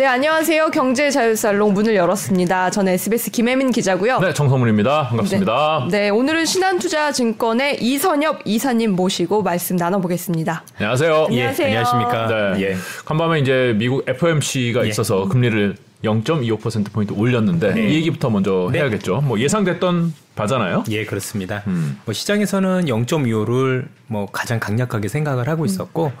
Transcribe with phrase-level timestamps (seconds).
[0.00, 0.70] 네, 안녕하세요.
[0.70, 2.70] 경제 자유살롱 문을 열었습니다.
[2.70, 4.18] 저는 SBS 김혜민 기자고요.
[4.20, 5.08] 네, 정성문입니다.
[5.08, 5.88] 반갑습니다.
[5.90, 10.64] 네, 네 오늘은 신한투자증권의 이선엽 이사님 모시고 말씀 나눠보겠습니다.
[10.78, 11.26] 안녕하세요.
[11.32, 11.66] 예, 안녕하세요.
[11.66, 12.54] 안녕하십니까.
[12.54, 12.62] 네.
[12.62, 12.76] 예.
[13.04, 14.88] 간밤에 이제 미국 FOMC가 예.
[14.88, 17.88] 있어서 금리를 0.25%포인트 올렸는데 네.
[17.90, 18.78] 이 얘기부터 먼저 네.
[18.78, 19.20] 해야겠죠.
[19.20, 20.84] 뭐 예상됐던 바잖아요.
[20.90, 21.62] 예, 그렇습니다.
[21.66, 21.98] 음.
[22.04, 26.12] 뭐 시장에서는 0.25를 뭐 가장 강력하게 생각을 하고 있었고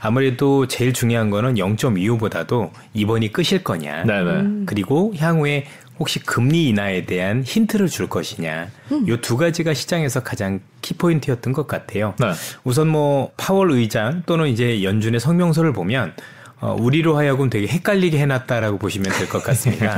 [0.00, 4.04] 아무래도 제일 중요한 거는 0.25보다도 이번이 끝일 거냐.
[4.04, 4.64] 네네.
[4.66, 5.66] 그리고 향후에
[6.00, 8.68] 혹시 금리 인하에 대한 힌트를 줄 것이냐.
[9.08, 12.14] 요 두 가지가 시장에서 가장 키포인트였던 것 같아요.
[12.20, 12.32] 네.
[12.64, 16.12] 우선 뭐 파월 의장 또는 이제 연준의 성명서를 보면
[16.60, 19.96] 어, 우리로 하여금 되게 헷갈리게 해놨다라고 보시면 될 것 같습니다.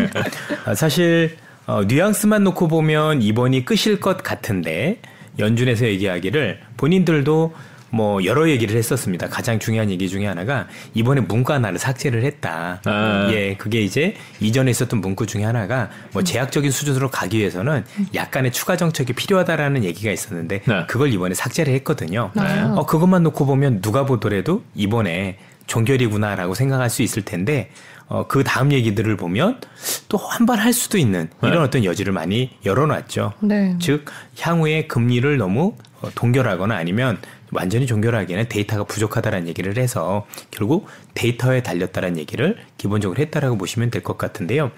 [0.67, 1.37] 아, 사실
[1.67, 4.99] 어, 뉘앙스만 놓고 보면 이번이 끝일 것 같은데
[5.39, 7.55] 연준에서 얘기하기를 본인들도
[7.93, 9.29] 뭐 여러 얘기를 했었습니다.
[9.29, 12.81] 가장 중요한 얘기 중에 하나가 이번에 문구 하나를 삭제를 했다.
[12.85, 13.29] 아.
[13.33, 18.77] 예, 그게 이제 이전에 있었던 문구 중에 하나가 뭐 제약적인 수준으로 가기 위해서는 약간의 추가
[18.77, 20.85] 정책이 필요하다라는 얘기가 있었는데 네.
[20.87, 22.31] 그걸 이번에 삭제를 했거든요.
[22.35, 22.61] 네.
[22.61, 25.39] 어, 그것만 놓고 보면 누가 보더라도 이번에
[25.71, 27.71] 종결이구나라고 생각할 수 있을 텐데
[28.09, 29.61] 어, 그 다음 얘기들을 보면
[30.09, 31.59] 또한번할 수도 있는 이런 네.
[31.61, 33.35] 어떤 여지를 많이 열어놨죠.
[33.41, 33.77] 네.
[33.81, 34.05] 즉
[34.41, 37.19] 향후에 금리를 너무 어, 동결하거나 아니면
[37.53, 44.19] 완전히 종결하기에는 데이터가 부족하다는 얘기를 해서 결국 데이터에 달렸다는 얘기를 기본적으로 했다라고 보시면 될 것
[44.19, 44.73] 같은데요.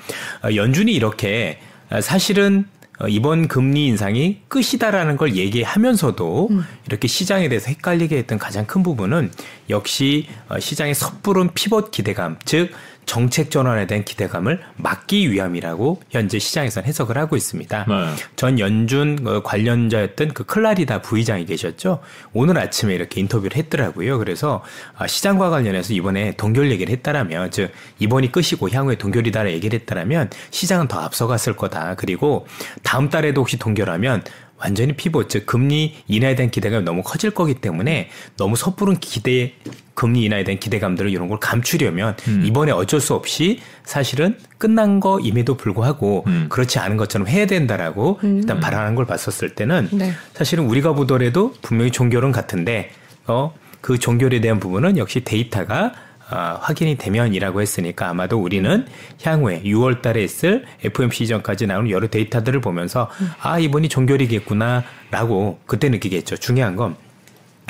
[0.45, 1.59] 어, 연준이 이렇게
[1.91, 6.51] 어, 사실은 어, 이번 금리 인상이 끝이다라는 걸 얘기하면서도
[6.87, 9.31] 이렇게 시장에 대해서 헷갈리게 했던 가장 큰 부분은
[9.71, 12.71] 역시 어, 시장의 섣부른 피벗 기대감, 즉
[13.05, 17.87] 정책 전환에 대한 기대감을 막기 위함이라고 현재 시장에서는 해석을 하고 있습니다.
[17.89, 17.95] 네.
[18.37, 22.01] 전 연준 어, 관련자였던 그 클라리다 부의장이 계셨죠.
[22.33, 24.19] 오늘 아침에 이렇게 인터뷰를 했더라고요.
[24.19, 24.63] 그래서
[24.97, 30.89] 아, 시장과 관련해서 이번에 동결 얘기를 했다라면, 즉 이번이 끝이고 향후에 동결이다라 얘기를 했다라면 시장은
[30.89, 31.97] 더 앞서갔을 거다.
[31.97, 32.47] 그리고
[32.83, 34.23] 다음 달에도 혹시 동결하면
[34.59, 39.55] 완전히 피봇, 즉 금리 인하에 대한 기대감이 너무 커질 거기 때문에 너무 섣부른 기대
[39.95, 46.25] 금리 인하에 대한 기대감들을 이런 걸 감추려면 이번에 어쩔 수 없이 사실은 끝난 거임에도 불구하고
[46.29, 46.47] 음.
[46.49, 50.13] 그렇지 않은 것처럼 해야 된다라고 일단 발언한 걸 봤었을 때는 네.
[50.33, 52.91] 사실은 우리가 보더라도 분명히 종결은 같은데
[53.27, 53.53] 어
[53.83, 55.93] 그 종결에 대한 부분은 역시 데이터가
[56.33, 58.87] 아, 확인이 되면이라고 했으니까 아마도 우리는
[59.23, 63.11] 향후에 6월 달에 있을 FOMC 이전까지 나오는 여러 데이터들을 보면서
[63.41, 66.37] 아, 이번이 종결이겠구나라고 그때 느끼겠죠.
[66.39, 66.97] 중요한 건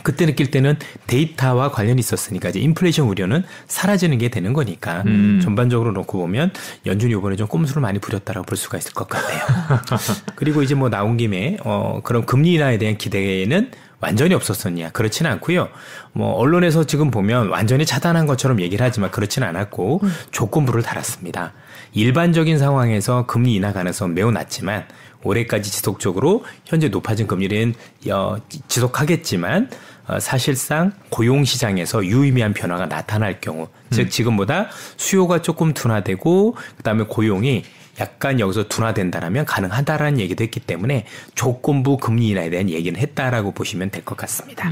[0.03, 5.41] 그때 느낄 때는 데이터와 관련이 있었으니까 이제 인플레이션 우려는 사라지는 게 되는 거니까 음.
[5.43, 6.51] 전반적으로 놓고 보면
[6.87, 9.41] 연준이 이번에 좀 꼼수를 많이 부렸다라고 볼 수가 있을 것 같아요.
[10.35, 13.71] 그리고 이제 뭐 나온 김에 어 그런 금리 인하에 대한 기대는
[14.03, 15.69] 완전히 없었었냐 그렇지는 않고요.
[16.13, 20.03] 뭐 언론에서 지금 보면 완전히 차단한 것처럼 얘기를 하지만 그렇지는 않았고
[20.33, 21.53] 조건부를 달았습니다.
[21.93, 24.87] 일반적인 상황에서 금리 인하 가능성 매우 낮지만
[25.23, 27.75] 올해까지 지속적으로 현재 높아진 금리는
[28.11, 28.37] 어,
[28.67, 29.71] 지속하겠지만
[30.09, 37.63] 어, 사실상 고용 시장에서 유의미한 변화가 나타날 경우, 즉 지금보다 수요가 조금 둔화되고 그다음에 고용이
[38.03, 44.03] 약간 여기서 둔화된다라면 가능하다라는 얘기도 했기 때문에 조건부 금리 인하에 대한 얘기는 했다라고 보시면 될
[44.05, 44.69] 것 같습니다.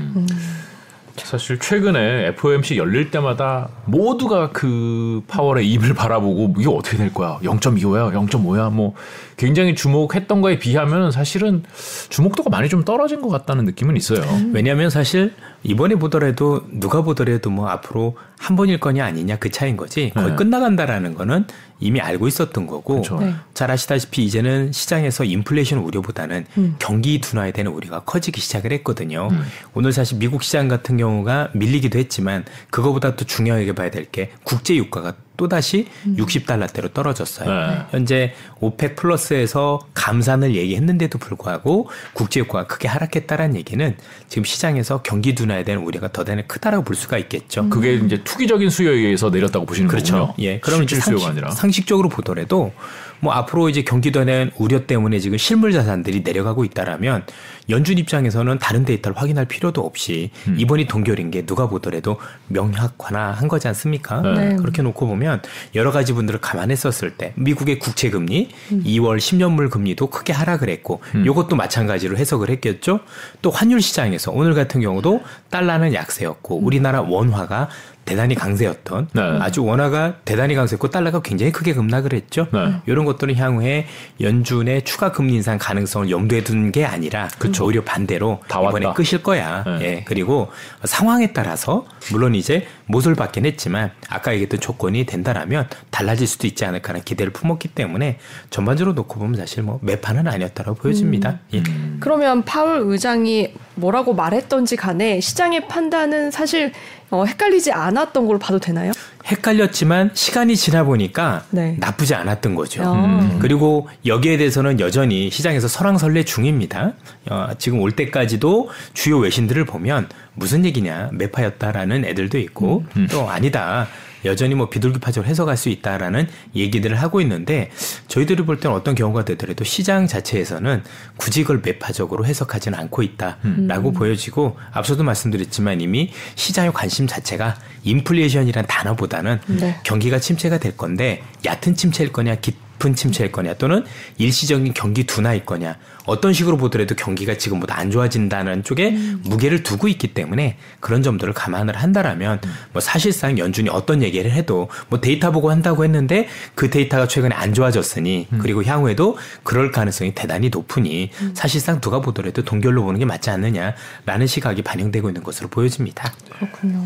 [1.16, 7.38] 사실 최근에 FOMC 열릴 때마다 모두가 그 파월의 입을 바라보고 이게 어떻게 될 거야?
[7.42, 8.94] 0.25야, 0.5야, 뭐
[9.40, 11.62] 굉장히 주목했던 거에 비하면 사실은
[12.10, 14.20] 주목도가 많이 좀 떨어진 것 같다는 느낌은 있어요.
[14.52, 20.10] 왜냐하면 사실 이번에 보더라도 누가 보더라도 뭐 앞으로 한 번일 거냐 아니냐 그 차이인 거지
[20.14, 20.36] 거의 네.
[20.36, 21.46] 끝나간다라는 거는
[21.78, 23.18] 이미 알고 있었던 거고 그렇죠.
[23.18, 23.34] 네.
[23.54, 26.44] 잘 아시다시피 이제는 시장에서 인플레이션 우려보다는
[26.78, 29.28] 경기 둔화에 대한 우려가 커지기 시작을 했거든요.
[29.72, 34.74] 오늘 사실 미국 시장 같은 경우가 밀리기도 했지만 그거보다 또 중요하게 봐야 될 게 국제
[34.74, 37.48] 유가가 또다시 60달러대로 떨어졌어요.
[37.48, 37.82] 네.
[37.92, 43.96] 현재 OPEC 플러스에서 감산을 얘기했는데도 불구하고 국제유가가 크게 하락했다라는 얘기는
[44.28, 47.70] 지금 시장에서 경기 둔화에 대한 우려가 더 대단히 크다라고 볼 수가 있겠죠.
[47.70, 50.26] 그게 이제 투기적인 수요에 의해서 내렸다고 보시는 그렇죠.
[50.26, 50.34] 거군요.
[50.40, 50.60] 예.
[50.60, 51.50] 그럼 이제 실질 수요가 상식, 아니라.
[51.52, 52.72] 상식적으로 보더라도
[53.20, 57.24] 뭐 앞으로 이제 경기도에 대한 우려 때문에 지금 실물 자산들이 내려가고 있다라면
[57.68, 60.56] 연준 입장에서는 다른 데이터를 확인할 필요도 없이 음.
[60.58, 62.18] 이번이 동결인 게 누가 보더라도
[62.48, 64.22] 명확화한 거지 않습니까?
[64.22, 64.56] 네.
[64.56, 65.42] 그렇게 놓고 보면
[65.74, 71.24] 여러 가지 분들을 감안했었을 때 미국의 국채 금리 2월 10년물 금리도 크게 하락을 했고 음.
[71.24, 73.00] 이것도 마찬가지로 해석을 했겠죠.
[73.42, 77.68] 또 환율 시장에서 오늘 같은 경우도 달러는 약세였고 우리나라 원화가
[78.10, 79.22] 대단히 강세였던 네.
[79.40, 82.48] 아주 원화가 대단히 강세였고 달러가 굉장히 크게 급락을 했죠.
[82.52, 82.74] 네.
[82.86, 83.86] 이런 것들은 향후에
[84.20, 87.28] 연준의 추가 금리 인상 가능성을 염두에 둔 게 아니라
[87.62, 88.92] 오히려 반대로 다 이번에.
[88.94, 89.64] 끄실 거야.
[89.64, 89.78] 네.
[89.82, 90.04] 예.
[90.06, 90.50] 그리고
[90.84, 96.90] 상황에 따라서 물론 이제 못을 받긴 했지만 아까 얘기했던 조건이 된다라면 달라질 수도 있지 않을까
[96.90, 98.18] 하는 기대를 품었기 때문에
[98.50, 101.38] 전반적으로 놓고 보면 사실 뭐 매판은 아니었다고 보여집니다.
[101.54, 101.62] 예.
[102.00, 106.72] 그러면 파울 의장이 뭐라고 말했던지 간에 시장의 판단은 사실
[107.10, 108.92] 어, 헷갈리지 않았던 걸로 봐도 되나요?
[109.26, 111.76] 헷갈렸지만 시간이 지나 보니까 네.
[111.78, 112.82] 나쁘지 않았던 거죠.
[112.84, 113.38] 아.
[113.40, 116.92] 그리고 여기에 대해서는 여전히 시장에서 설왕설래 중입니다.
[117.30, 120.08] 어, 지금 올 때까지도 주요 외신들을 보면
[120.40, 123.86] 무슨 얘기냐 매파였다라는 애들도 있고 또 아니다.
[124.24, 127.70] 여전히 뭐 비둘기파적으로 해석할 수 있다라는 얘기들을 하고 있는데
[128.08, 130.82] 저희들이 볼 때는 어떤 경우가 되더라도 시장 자체에서는
[131.16, 139.40] 굳이 그걸 매파적으로 해석하지는 않고 있다라고 보여지고 앞서도 말씀드렸지만 이미 시장의 관심 자체가 인플레이션이란 단어보다는
[139.46, 139.78] 네.
[139.84, 143.84] 경기가 침체가 될 건데 얕은 침체일 거냐 깊 은 침체일 거냐 또는
[144.16, 150.14] 일시적인 경기 둔화일 거냐 어떤 식으로 보더라도 경기가 지금보다 안 좋아진다는 쪽에 무게를 두고 있기
[150.14, 152.40] 때문에 그런 점들을 감안을 한다라면
[152.72, 157.52] 뭐 사실상 연준이 어떤 얘기를 해도 뭐 데이터 보고 한다고 했는데 그 데이터가 최근에 안
[157.54, 164.26] 좋아졌으니 그리고 향후에도 그럴 가능성이 대단히 높으니 사실상 누가 보더라도 동결로 보는 게 맞지 않느냐라는
[164.26, 166.12] 시각이 반영되고 있는 것으로 보여집니다.
[166.32, 166.84] 그렇군요.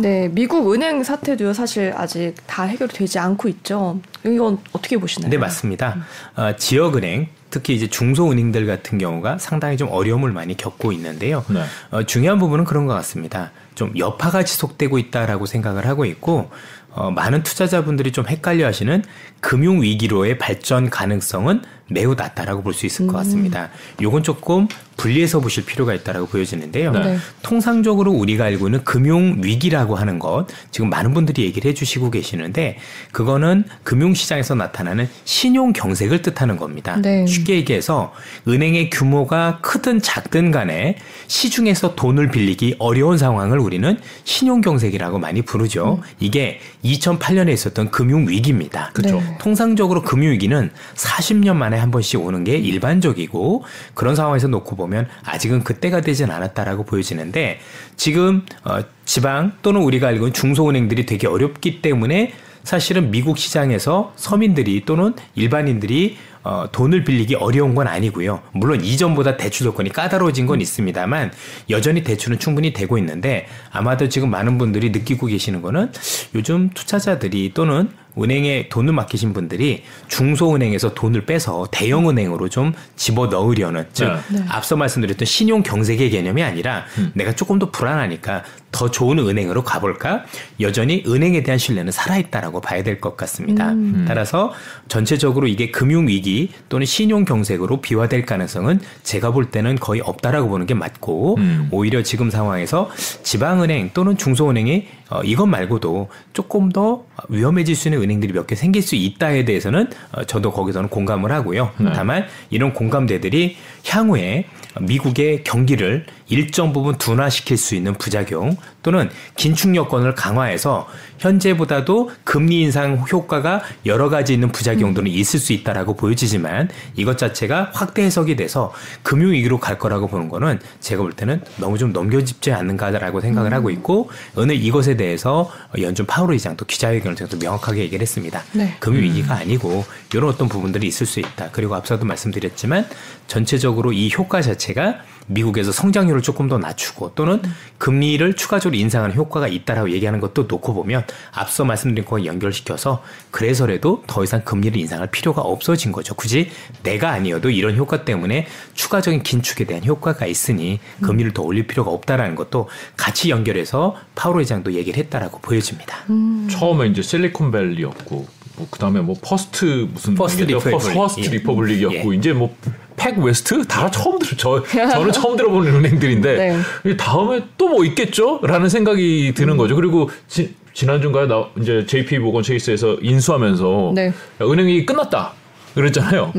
[0.00, 4.00] 네, 미국 은행 사태도요 사실 아직 다 해결되지 않고 있죠.
[4.24, 5.30] 이건 어떻게 보시나요?
[5.30, 5.96] 네, 맞습니다.
[6.36, 11.44] 어, 지역은행, 특히 이제 중소은행들 같은 경우가 상당히 좀 어려움을 많이 겪고 있는데요.
[11.48, 11.62] 네.
[11.90, 13.50] 어, 중요한 부분은 그런 것 같습니다.
[13.74, 16.50] 좀 여파가 지속되고 있다라고 생각을 하고 있고,
[16.90, 19.02] 어, 많은 투자자분들이 좀 헷갈려 하시는
[19.40, 23.70] 금융 위기로의 발전 가능성은 매우 낮다라고 볼 수 있을 것 같습니다.
[24.00, 26.90] 요건 조금 분리해서 보실 필요가 있다라고 보여지는데요.
[26.92, 26.98] 네.
[27.04, 27.18] 네.
[27.42, 32.78] 통상적으로 우리가 알고 있는 금융 위기라고 하는 것 지금 많은 분들이 얘기를 해주시고 계시는데
[33.12, 36.96] 그거는 금융 시장에서 나타나는 신용 경색을 뜻하는 겁니다.
[37.00, 37.26] 네.
[37.26, 38.12] 쉽게 얘기해서
[38.46, 40.96] 은행의 규모가 크든 작든 간에
[41.28, 46.00] 시중에서 돈을 빌리기 어려운 상황을 우리는 신용 경색이라고 많이 부르죠.
[46.18, 48.90] 이게 2008년에 있었던 금융 위기입니다.
[48.94, 49.16] 그렇죠.
[49.20, 49.38] 네.
[49.40, 53.64] 통상적으로 금융 위기는 40년 만에 한 번씩 오는 게 일반적이고
[53.94, 57.60] 그런 상황에서 놓고 보면 아직은 그때가 되진 않았다라고 보여지는데
[57.96, 62.32] 지금 어, 지방 또는 우리가 알고 있는 중소은행들이 되게 어렵기 때문에
[62.64, 68.42] 사실은 미국 시장에서 서민들이 또는 일반인들이 어, 돈을 빌리기 어려운 건 아니고요.
[68.52, 71.32] 물론 이전보다 대출 조건이 까다로워진 건 있습니다만
[71.70, 75.92] 여전히 대출은 충분히 되고 있는데 아마도 지금 많은 분들이 느끼고 계시는 거는
[76.34, 77.90] 요즘 투자자들이 또는
[78.20, 84.44] 은행에 돈을 맡기신 분들이 중소은행에서 돈을 빼서 대형은행으로 좀 집어 넣으려는 즉 네.
[84.48, 86.84] 앞서 말씀드렸던 신용 경색의 개념이 아니라
[87.14, 90.24] 내가 조금 더 불안하니까 더 좋은 은행으로 가볼까
[90.60, 93.72] 여전히 은행에 대한 신뢰는 살아있다라고 봐야 될 것 같습니다.
[94.06, 94.52] 따라서
[94.88, 100.66] 전체적으로 이게 금융 위기 또는 신용 경색으로 비화될 가능성은 제가 볼 때는 거의 없다라고 보는
[100.66, 101.68] 게 맞고 음.
[101.70, 102.90] 오히려 지금 상황에서
[103.22, 108.82] 지방은행 또는 중소은행이 어, 이것 말고도 조금 더 위험해질 수 있는 은행들이 몇 개 생길
[108.82, 111.70] 수 있다에 대해서는 어, 저도 거기서는 공감을 하고요.
[111.78, 111.92] 네.
[111.94, 114.44] 다만 이런 공감대들이 향후에
[114.80, 120.88] 미국의 경기를 일정 부분 둔화시킬 수 있는 부작용 또는 긴축 여건을 강화해서
[121.18, 128.02] 현재보다도 금리 인상 효과가 여러 가지 있는 부작용들은 있을 수 있다라고 보여지지만 이것 자체가 확대
[128.02, 128.72] 해석이 돼서
[129.02, 133.70] 금융 위기로 갈 거라고 보는 거는 제가 볼 때는 너무 좀 넘겨짚지 않는가라고 생각을 하고
[133.70, 135.50] 있고 오늘 이것에 대해서
[135.80, 138.42] 연준 파월 의장도 기자회견을 통해서 명확하게 얘기를 했습니다.
[138.52, 138.76] 네.
[138.78, 141.50] 금융 위기가 아니고 이런 어떤 부분들이 있을 수 있다.
[141.52, 142.86] 그리고 앞서도 말씀드렸지만
[143.26, 147.40] 전체적으로 이 효과 자체가 미국에서 성장률을 조금 더 낮추고 또는
[147.78, 154.24] 금리를 추가적으로 인상하는 효과가 있다라고 얘기하는 것도 놓고 보면 앞서 말씀드린 거와 연결시켜서 그래서라도 더
[154.24, 156.14] 이상 금리를 인상할 필요가 없어진 거죠.
[156.14, 156.50] 굳이
[156.82, 162.34] 내가 아니어도 이런 효과 때문에 추가적인 긴축에 대한 효과가 있으니 금리를 더 올릴 필요가 없다라는
[162.34, 166.04] 것도 같이 연결해서 파월 회장도 얘기를 했다라고 보여집니다.
[166.50, 170.94] 처음에 이제 실리콘밸리였고 뭐 그다음에 뭐 First 무슨 First Republic.
[170.94, 171.30] First 예.
[171.30, 172.18] Republic이었고 예.
[172.18, 172.54] 이제 뭐
[172.98, 176.58] PacWest 다 처음 들어 저 저는 처음 들어보는 은행들인데 네.
[176.90, 179.76] 이 다음에 또 뭐 있겠죠?라는 생각이 드는 거죠.
[179.76, 181.26] 그리고 지, 지난주인가요?
[181.26, 184.06] 나 이제 JP 모건 체이스에서 인수하면서 네.
[184.08, 185.32] 야, 은행이 끝났다
[185.74, 186.32] 그랬잖아요.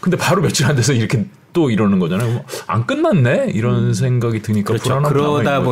[0.00, 2.30] 근데 바로 며칠 안 돼서 이렇게 또 이러는 거잖아요.
[2.32, 4.84] 뭐, 안 끝났네 이런 생각이 드니까 그렇죠.
[4.84, 5.66] 불안한 그러다 상황인 거죠.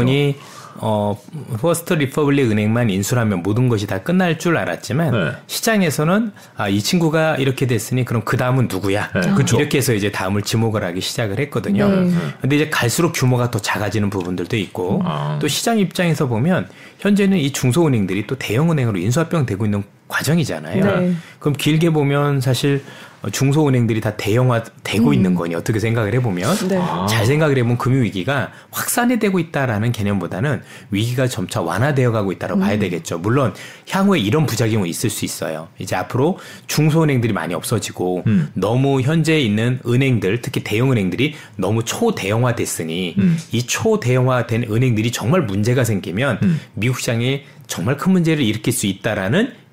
[0.77, 1.19] 어
[1.61, 5.31] First Republic 은행만 인수하면 모든 것이 다 끝날 줄 알았지만 네.
[5.47, 9.11] 시장에서는 아 이 친구가 이렇게 됐으니 그럼 그 다음은 누구야?
[9.13, 9.59] 네, 그쵸.
[9.61, 11.89] 이렇게 해서 이제 다음을 지목을 하기 시작을 했거든요.
[11.89, 12.11] 네.
[12.41, 15.39] 근데 이제 갈수록 규모가 더 작아지는 부분들도 있고 아.
[15.41, 20.85] 또 시장 입장에서 보면 현재는 이 중소은행들이 또 대형은행으로 인수합병 되고 있는 과정이잖아요.
[20.85, 21.15] 네.
[21.39, 22.83] 그럼 길게 보면 사실
[23.31, 26.79] 중소은행들이 다 대형화 되고 있는 거니 어떻게 생각을 해보면 네.
[27.09, 33.19] 잘 생각을 해보면 금융위기가 확산이 되고 있다라는 개념보다는 위기가 점차 완화되어 가고 있다고 봐야 되겠죠.
[33.19, 33.55] 물론
[33.89, 35.69] 향후에 이런 부작용은 있을 수 있어요.
[35.79, 38.51] 이제 앞으로 중소은행들이 많이 없어지고 음.
[38.55, 43.39] 너무 현재 있는 은행들 특히 대형은행들이 너무 초대형화 됐으니 음.
[43.53, 46.61] 이 초대형화 된 은행들이 정말 문제가 생기면 음.
[46.75, 49.64] 미국 시장에 정말 큰 문제를 일으킬 수 있다라는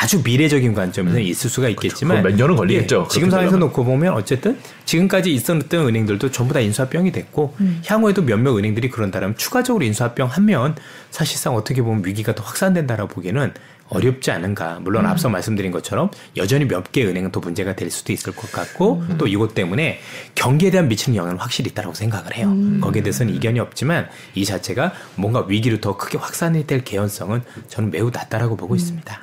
[0.00, 2.22] 아주 미래적인 관점에서 는 있을 수가 있겠지만 음.
[2.22, 3.02] 그건 몇 년은 걸리겠죠.
[3.04, 3.56] 예, 지금 상황에서.
[3.56, 7.54] 놓고 보면 어쨌든 지금까지 있었던 은행들도 전부 다 인수합병이 됐고
[7.86, 10.76] 향후에도 몇몇 은행들이 그런다면 추가적으로 인수합병하면
[11.10, 13.52] 사실상 어떻게 보면 위기가 더 확산된다라고 보기에는
[13.88, 14.78] 어렵지 않은가.
[14.80, 19.04] 물론 앞서 말씀드린 것처럼 여전히 몇 개 은행은 또 문제가 될 수도 있을 것 같고
[19.18, 20.00] 또 이것 때문에
[20.34, 22.54] 경기에 대한 미치는 영향은 확실히 있다고 생각을 해요.
[22.80, 28.10] 거기에 대해서는 이견이 없지만 이 자체가 뭔가 위기로 더 크게 확산이 될 개연성은 저는 매우
[28.10, 29.20] 낮다라고 보고 있습니다.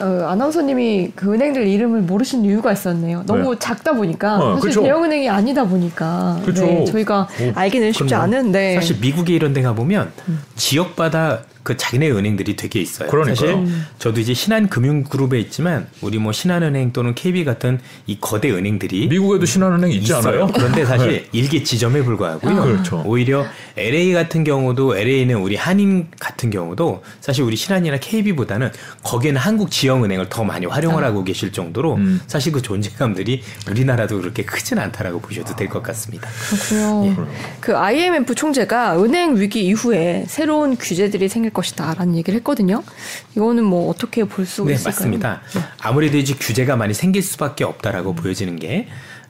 [0.00, 3.22] 어, 아나운서님이 그 은행들 이름을 모르신 이유가 있었네요.
[3.26, 3.58] 너무 네.
[3.58, 4.82] 작다 보니까 어, 사실 그쵸.
[4.82, 6.64] 대형은행이 아니다 보니까 그쵸.
[6.64, 8.14] 네, 저희가 알기는 쉽지.
[8.14, 10.10] 않은데 사실 미국에 이런 데 가 보면
[10.56, 13.08] 지역마다 그 자기네 은행들이 되게 있어요.
[13.10, 13.34] 그러니까요.
[13.34, 19.44] 사실 저도 이제 신한금융그룹에 있지만 우리 뭐 신한은행 또는 KB 같은 이 거대 은행들이 미국에도
[19.46, 20.44] 신한은행 있지 있어요.
[20.44, 20.46] 않아요?
[20.52, 22.60] 그런데 사실 일개 지점에 불과하고요.
[22.60, 22.64] 아.
[22.64, 23.02] 그렇죠.
[23.06, 28.70] 오히려 LA 같은 경우도 LA는 우리 한인 같은 경우도 사실 우리 신한이나 KB보다는
[29.02, 32.20] 거기에는 한국 지역은행을 더 많이 활용을 하고 계실 정도로 음.
[32.26, 36.28] 사실 그 존재감들이 우리나라도 그렇게 크진 않다라고 보셔도 될 것 같습니다.
[36.68, 37.26] 그렇군요.
[37.60, 42.82] 그 IMF 총재가 은행 위기 이후에 새로운 규제들이 생길 것 이다라는 얘기를 했거든요.
[43.36, 44.94] 이거는 뭐 어떻게 볼수 네, 있을까요?
[44.94, 45.40] 맞습니다.
[45.80, 48.88] 아무래도 이제 규제가 많이 생길 수밖에 없다라고 보여지는 게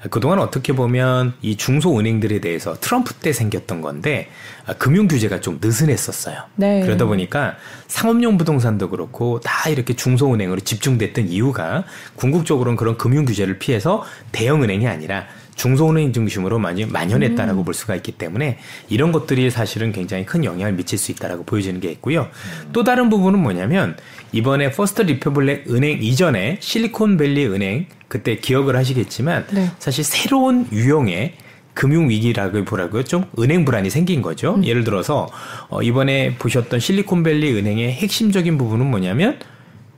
[0.08, 4.30] 그동안 어떻게 보면 이 중소은행들에 대해서 트럼프 때 생겼던 건데
[4.66, 6.44] 아, 금융 규제가 좀 느슨했었어요.
[6.56, 6.80] 네.
[6.80, 7.56] 그러다 보니까
[7.86, 11.84] 상업용 부동산도 그렇고 다 이렇게 중소은행으로 집중됐던 이유가
[12.16, 15.26] 궁극적으로는 그런 금융 규제를 피해서 대형은행이 아니라
[15.60, 18.56] 중소은행 중심으로 많이 만연했다라고 볼 수가 있기 때문에
[18.88, 22.28] 이런 것들이 사실은 굉장히 큰 영향을 미칠 수 있다라고 보여지는 게 있고요.
[22.72, 23.94] 또 다른 부분은 뭐냐면
[24.32, 29.70] 이번에 First Republic 은행 이전에 실리콘밸리 은행 그때 기억을 하시겠지만 네.
[29.78, 31.34] 사실 새로운 유형의
[31.74, 33.02] 금융 위기라고 보라고요.
[33.04, 34.54] 좀 은행 불안이 생긴 거죠.
[34.54, 34.64] 음.
[34.64, 35.28] 예를 들어서
[35.68, 39.38] 어, 이번에 보셨던 실리콘밸리 은행의 핵심적인 부분은 뭐냐면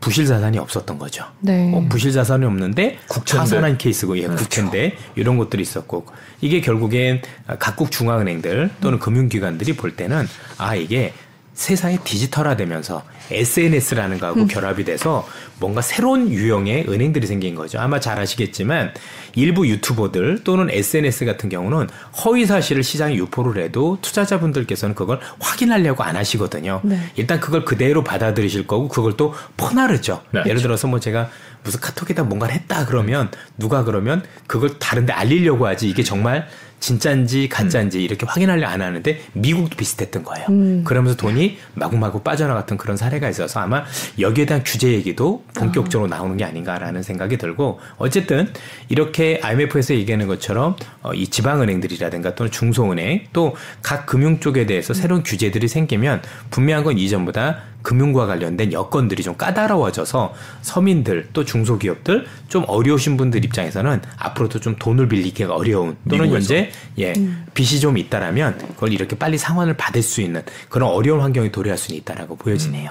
[0.03, 1.25] 부실 자산이 없었던 거죠.
[1.41, 1.73] 네.
[1.75, 3.39] 어, 부실 자산이 없는데 국채인데.
[3.39, 6.05] 파산한 케이스고 예, 국채인데 이런 것들이 있었고
[6.43, 7.23] 이게 결국엔
[7.59, 10.29] 각국 중앙은행들 또는 금융기관들이 볼 때는
[10.59, 11.15] 아 이게
[11.55, 15.27] 세상이 디지털화되면서 SNS라는 거하고 결합이 돼서
[15.61, 17.79] 뭔가 새로운 유형의 은행들이 생긴 거죠.
[17.79, 18.93] 아마 잘 아시겠지만
[19.35, 21.89] 일부 유튜버들 또는 SNS 같은 경우는
[22.25, 26.81] 허위 사실을 시장에 유포를 해도 투자자분들께서는 그걸 확인하려고 안 하시거든요.
[26.85, 26.99] 네.
[27.17, 30.23] 일단 그걸 그대로 받아들이실 거고 그걸 또 퍼나르죠.
[30.33, 30.43] 네.
[30.47, 31.31] 예를 들어서 뭐 제가
[31.65, 36.49] 무슨 카톡에다 뭔가를 했다 그러면 누가 그러면 그걸 다른데 알리려고 하지 이게 정말
[36.83, 40.47] 진짜인지 가짜인지 이렇게 확인하려 안 하는데 미국도 비슷했던 거예요.
[40.85, 43.85] 그러면서 돈이 마구마구 빠져나갔던 그런 사례가 있어서 아마
[44.19, 48.49] 여기에 대한 규제 얘기도 본격적으로 나오는 게 아닌가라는 생각이 들고 어쨌든
[48.89, 55.23] 이렇게 IMF에서 얘기하는 것처럼 어, 이 지방은행들이라든가 또는 중소은행 또 각 금융 쪽에 대해서 새로운
[55.23, 63.17] 규제들이 생기면 분명한 건 이전보다 금융과 관련된 여건들이 좀 까다로워져서 서민들 또 중소기업들 좀 어려우신
[63.17, 66.55] 분들 입장에서는 앞으로도 좀 돈을 빌리기가 어려운 또는 미국에서.
[66.55, 67.13] 현재 예
[67.55, 71.99] 빚이 좀 있다라면 그걸 이렇게 빨리 상환을 받을 수 있는 그런 어려운 환경이 도래할 수는
[72.01, 72.91] 있다라고 보여지네요.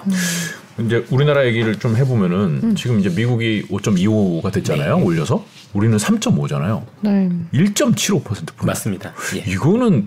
[0.79, 4.97] 이제 우리나라 얘기를 좀 해보면은 지금 이제 미국이 5.25가 됐잖아요.
[4.97, 5.03] 네.
[5.03, 6.83] 올려서 우리는 3.5잖아요.
[7.01, 7.29] 네.
[7.53, 8.53] 1.75% 포인트.
[8.61, 9.13] 맞습니다.
[9.35, 9.51] 예.
[9.51, 10.05] 이거는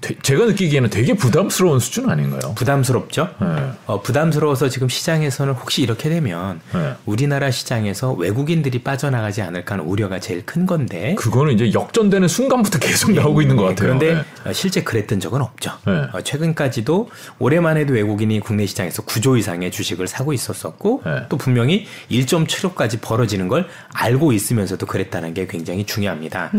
[0.00, 2.54] 되- 제가 느끼기에는 되게 부담스러운 수준 아닌가요?
[2.54, 3.28] 부담스럽죠.
[3.40, 3.46] 네.
[3.86, 6.94] 어, 부담스러워서 지금 시장에서는 혹시 이렇게 되면 네.
[7.06, 13.12] 우리나라 시장에서 외국인들이 빠져나가지 않을까 하는 우려가 제일 큰 건데 그거는 이제 역전되는 순간부터 계속
[13.12, 13.76] 나오고 있는 것 같아요.
[13.96, 14.50] 그런데 네.
[14.50, 15.72] 어, 실제 그랬던 적은 없죠.
[15.86, 15.92] 네.
[16.12, 21.22] 어, 최근까지도 올해만 해도 외국인이 국내 시장에서 9조 이상의 주식을 사고 있었었고 네.
[21.28, 26.50] 또 분명히 1.75까지 벌어지는 걸 알고 있으면서도 그랬다는 게 굉장히 중요합니다.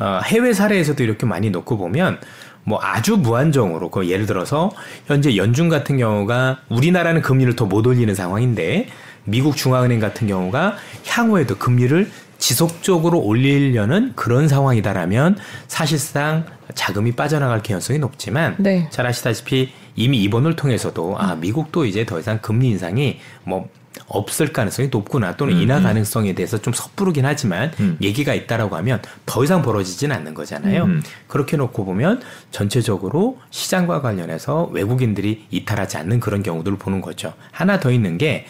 [0.00, 2.18] 어, 해외 사례에서도 이렇게 많이 놓고 보면
[2.64, 4.70] 뭐 아주 무한정으로 그 예를 들어서
[5.06, 8.88] 현재 연준 같은 경우가 우리나라는 금리를 더 못 올리는 상황인데
[9.24, 10.76] 미국 중앙은행 같은 경우가
[11.06, 15.38] 향후에도 금리를 지속적으로 올리려는 그런 상황이다라면
[15.68, 18.88] 사실상 자금이 빠져나갈 개연성이 높지만 네.
[18.90, 23.68] 잘 아시다시피 이미 이번을 통해서도 아 미국도 이제 더 이상 금리 인상이 뭐
[24.12, 27.96] 없을 가능성이 높구나 또는 인하 가능성에 대해서 좀 섣부르긴 하지만 음.
[28.00, 30.84] 얘기가 있다라고 하면 더 이상 벌어지진 않는 거잖아요.
[30.84, 31.02] 음.
[31.26, 37.32] 그렇게 놓고 보면 전체적으로 시장과 관련해서 외국인들이 이탈하지 않는 그런 경우들을 보는 거죠.
[37.50, 38.46] 하나 더 있는 게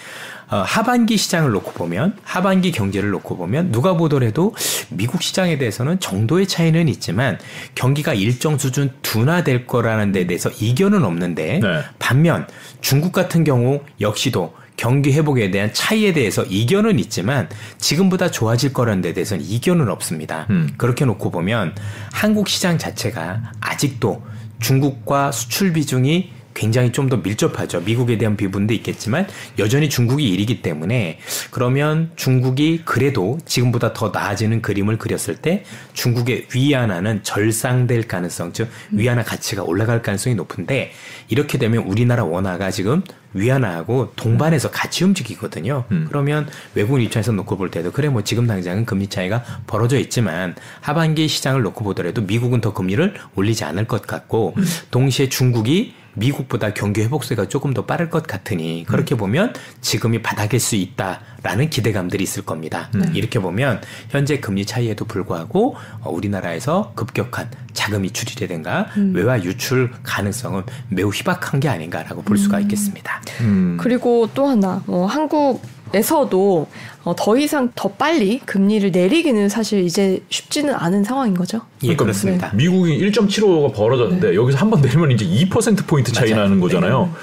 [0.52, 4.54] 어, 하반기 시장을 놓고 보면 하반기 경제를 놓고 보면 누가 보더라도
[4.90, 7.38] 미국 시장에 대해서는 정도의 차이는 있지만
[7.74, 11.82] 경기가 일정 수준 둔화될 거라는 데 대해서 이견은 없는데 네.
[11.98, 12.46] 반면
[12.82, 14.52] 중국 같은 경우 역시도
[14.82, 17.48] 경기 회복에 대한 차이에 대해서 이견은 있지만
[17.78, 20.48] 지금보다 좋아질 거라는 데 대해서는 이견은 없습니다.
[20.50, 20.74] 음.
[20.76, 21.76] 그렇게 놓고 보면
[22.12, 24.24] 한국 시장 자체가 아직도
[24.58, 27.80] 중국과 수출 비중이 굉장히 좀 더 밀접하죠.
[27.80, 29.26] 미국에 대한 비분도 있겠지만
[29.58, 31.18] 여전히 중국이 1위기 때문에
[31.50, 39.24] 그러면 중국이 그래도 지금보다 더 나아지는 그림을 그렸을 때 중국의 위안화는 절상될 가능성, 즉 위안화
[39.24, 40.92] 가치가 올라갈 가능성이 높은데
[41.28, 43.02] 이렇게 되면 우리나라 원화가 지금
[43.34, 45.84] 위안화하고 동반해서 같이 움직이거든요.
[45.90, 46.06] 음.
[46.08, 51.28] 그러면 외국인 입장에서 놓고 볼 때도 그래 뭐 지금 당장은 금리 차이가 벌어져 있지만 하반기
[51.28, 54.54] 시장을 놓고 보더라도 미국은 더 금리를 올리지 않을 것 같고
[54.90, 60.76] 동시에 중국이 미국보다 경기 회복세가 조금 더 빠를 것 같으니 그렇게 보면 지금이 바닥일 수
[60.76, 62.90] 있다라는 기대감들이 있을 겁니다.
[63.14, 70.64] 이렇게 보면 현재 금리 차이에도 불구하고 어, 우리나라에서 급격한 자금 이 출이되든가 외화 유출 가능성은
[70.88, 73.22] 매우 희박한 게 아닌가라고 볼 수가 있겠습니다.
[73.40, 73.76] 음.
[73.80, 75.62] 그리고 또 하나 어, 한국
[75.94, 76.66] 에서도
[77.04, 81.58] 어, 더 이상 더 빨리 금리를 내리기는 사실 이제 쉽지는 않은 상황인 거죠.
[81.82, 82.50] 예, 그러니까 그렇습니다.
[82.54, 86.44] 미국이 1.75가 벌어졌는데 여기서 한 번 내리면 이제 2% 포인트 차이 맞아요.
[86.44, 87.14] 나는 거잖아요.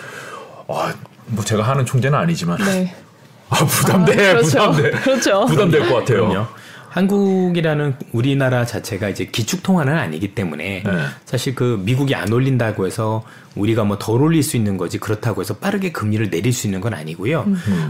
[0.68, 0.94] 아,
[1.28, 2.94] 뭐 제가 하는 총재는 아니지만 네.
[3.50, 4.48] 아 부담돼, 아, 그렇죠.
[4.72, 5.46] 부담돼, 그렇죠.
[5.48, 6.28] 부담될 것 같아요.
[6.28, 6.46] 그럼요.
[6.90, 10.92] 한국이라는 우리나라 자체가 이제 기축 통화는 아니기 때문에 네.
[11.26, 13.24] 사실 그 미국이 안 올린다고 해서
[13.56, 16.94] 우리가 뭐 덜 올릴 수 있는 거지 그렇다고 해서 빠르게 금리를 내릴 수 있는 건
[16.94, 17.46] 아니고요.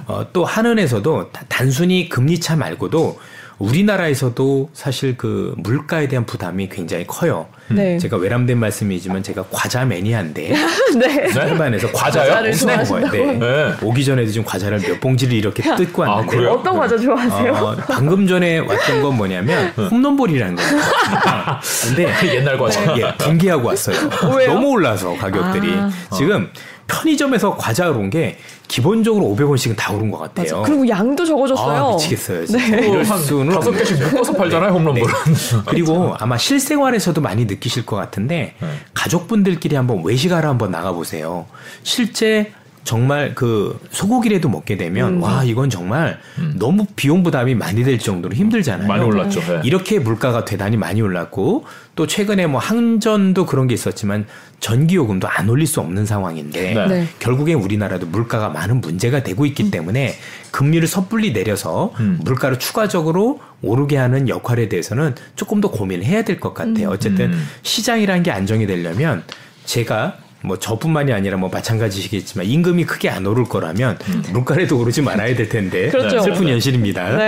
[0.08, 3.20] 어, 또 한은에서도 다- 단순히 금리 차 말고도
[3.60, 7.48] 우리나라에서도 사실 그 물가에 대한 부담이 굉장히 커요.
[7.68, 7.98] 네.
[8.00, 10.54] 제가 외람된 말씀이지만 제가 과자 매니아인데
[10.98, 11.28] 네.
[11.28, 12.30] 일반에서 과자요?
[12.30, 13.12] 과자를 엄청 먹어요.
[13.12, 13.34] 네.
[13.38, 13.74] 네.
[13.84, 16.52] 오기 전에도 지금 과자를 몇 봉지를 이렇게 뜯고 아, 왔는데 그래요?
[16.54, 17.54] 어떤 과자 좋아하세요?
[17.54, 20.70] 어, 방금 전에 왔던 건 뭐냐면 홈런볼이라는 거예요.
[21.86, 22.98] 근데 옛날 과자.
[22.98, 23.98] 예, 분개하고 왔어요.
[24.36, 24.54] 왜요?
[24.54, 25.92] 너무 올라서 가격들이 아.
[26.16, 26.50] 지금
[26.88, 28.38] 편의점에서 과자 오른 게
[28.70, 30.60] 기본적으로 500원씩은 다 오른 것 같아요.
[30.60, 30.62] 맞아.
[30.62, 31.84] 그리고 양도 적어졌어요.
[31.84, 32.46] 아, 미치겠어요.
[32.46, 32.68] 진짜.
[32.68, 32.88] 네.
[32.88, 33.72] 이럴 수는 다섯.
[33.72, 35.14] 개씩 묶어서 팔잖아요, 홈런볼은.
[35.66, 38.68] 그리고 아마 실생활에서도 많이 느끼실 것 같은데 네.
[38.94, 41.48] 가족분들끼리 한번 외식하러 한번 나가보세요.
[41.82, 42.52] 실제
[42.84, 45.22] 정말 그 소고기라도 먹게 되면 음.
[45.24, 46.20] 와 이건 정말
[46.56, 48.88] 너무 비용 부담이 많이 될 정도로 힘들잖아요.
[48.88, 49.42] 많이 올랐죠.
[49.42, 49.62] 네.
[49.64, 51.66] 이렇게 물가가 대단히 많이 올랐고
[51.96, 54.26] 또 최근에 뭐 항전도 그런 게 있었지만
[54.60, 56.88] 전기요금도 안 올릴 수 없는 상황인데 네.
[56.88, 57.08] 네.
[57.20, 60.16] 결국엔 우리나라도 물가가 많은 문제가 되고 있기 때문에
[60.52, 62.20] 금리를 섣불리 내려서 음.
[62.24, 66.90] 물가를 추가적으로 오르게 하는 역할에 대해서는 조금 더 고민을 해야 될 것 같아요.
[66.90, 67.48] 어쨌든 음.
[67.64, 69.24] 시장이라는 게 안정이 되려면
[69.66, 73.98] 제가 뭐 저뿐만이 아니라 뭐 마찬가지시겠지만 임금이 크게 안 오를 거라면
[74.32, 76.22] 물가라도 오르지 말아야 될 텐데 그렇죠.
[76.22, 77.18] 슬픈 현실입니다.
[77.18, 77.26] 네.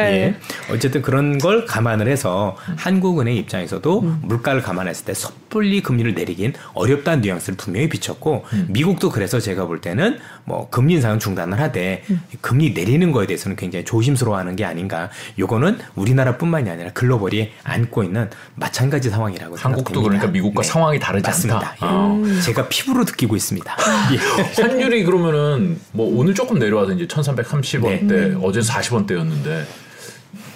[0.69, 0.73] 예.
[0.73, 7.57] 어쨌든 그런 걸 감안을 해서 한국은행 입장에서도 물가를 감안했을 때 섣불리 금리를 내리긴 어렵다는 뉘앙스를
[7.57, 12.03] 분명히 비쳤고 미국도 그래서 제가 볼 때는 뭐 금리 인상은 중단을 하되
[12.41, 15.09] 금리 내리는 거에 대해서는 굉장히 조심스러워하는 게 아닌가.
[15.39, 20.01] 요거는 우리나라뿐만이 아니라 글로벌이 안고 있는 마찬가지 상황이라고 한국도 생각됩니다.
[20.01, 20.67] 그러니까 미국과 네.
[20.67, 21.57] 상황이 다르지 맞습니다.
[21.57, 21.73] 않다.
[21.73, 22.37] 예.
[22.37, 22.41] 아.
[22.41, 23.77] 제가 피부로 느끼고 있습니다.
[24.13, 24.61] 예.
[24.61, 28.37] 환율이 그러면은 뭐 오늘 조금 내려와서 이제 1,330원대, 네.
[28.41, 29.65] 어제 40원대였는데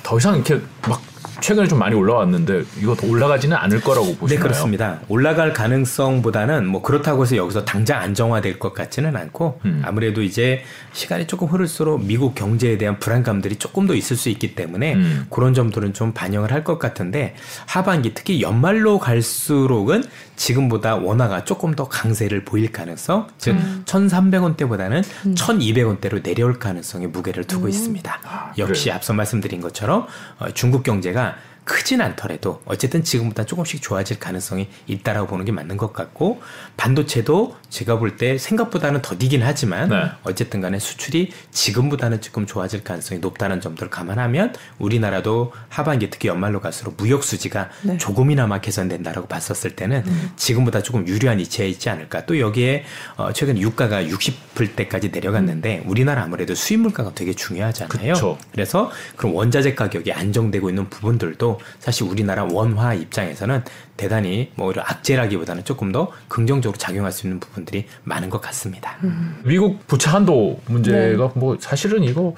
[0.04, 1.02] 더 이상 이렇게 막
[1.42, 4.28] 최근에 좀 많이 올라왔는데 이거 더 올라가지는 않을 거라고 보시나요?
[4.28, 5.00] 네, 그렇습니다.
[5.08, 9.82] 올라갈 가능성보다는 뭐 그렇다고 해서 여기서 당장 안정화될 것 같지는 않고 음.
[9.86, 10.62] 아무래도 이제
[10.94, 15.28] 시간이 조금 흐를수록 미국 경제에 대한 불안감들이 조금 더 있을 수 있기 때문에 음.
[15.30, 17.36] 그런 점들은 좀 반영을 할 것 같은데
[17.68, 20.04] 하반기 특히 연말로 갈수록은
[20.36, 23.84] 지금보다 원화가 조금 더 강세를 보일 가능성, 즉 음.
[23.86, 25.04] 1,300원대보다는
[25.36, 28.54] 1,200원대로 내려올 가능성에 무게를 두고 있습니다.
[28.58, 28.96] 역시 그래요?
[28.96, 30.08] 앞서 말씀드린 것처럼
[30.40, 31.35] 어, 중국 경제가
[31.66, 36.42] 크진 않더라도 어쨌든 지금보다 조금씩 좋아질 가능성이 있다라고 보는 게 맞는 것 같고
[36.78, 40.04] 반도체도 제가 볼 때 생각보다는 더디긴 하지만 네.
[40.24, 46.96] 어쨌든 간에 수출이 지금보다는 조금 좋아질 가능성이 높다는 점들을 감안하면 우리나라도 하반기 특히 연말로 갈수록
[46.98, 47.98] 무역 수지가 네.
[47.98, 50.04] 조금이나마 개선된다라고 봤었을 때는
[50.38, 52.26] 지금보다 조금 유리한 위치에 있지 않을까.
[52.26, 52.86] 또 여기에
[53.18, 58.14] 어 최근 유가가 60불 대까지 내려갔는데 우리나라 아무래도 수입 물가가 되게 중요하잖아요.
[58.14, 58.38] 그쵸.
[58.52, 63.64] 그래서 그럼 원자재 가격이 안정되고 있는 부분들도 사실 우리나라 원화 입장에서는
[63.98, 68.98] 대단히 뭐 오히려 악재라기보다는 조금 더 긍정적으로 작용할 수 있는 부분들이 많은 것 같습니다.
[69.04, 69.42] 음.
[69.46, 71.32] 미국 부채 한도 문제가 네.
[71.36, 72.34] 뭐 사실은 이거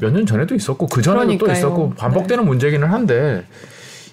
[0.00, 1.52] 몇 년 전에도 있었고 그 전에도 또.
[1.52, 3.44] 있었고 반복되는 문제기는 한데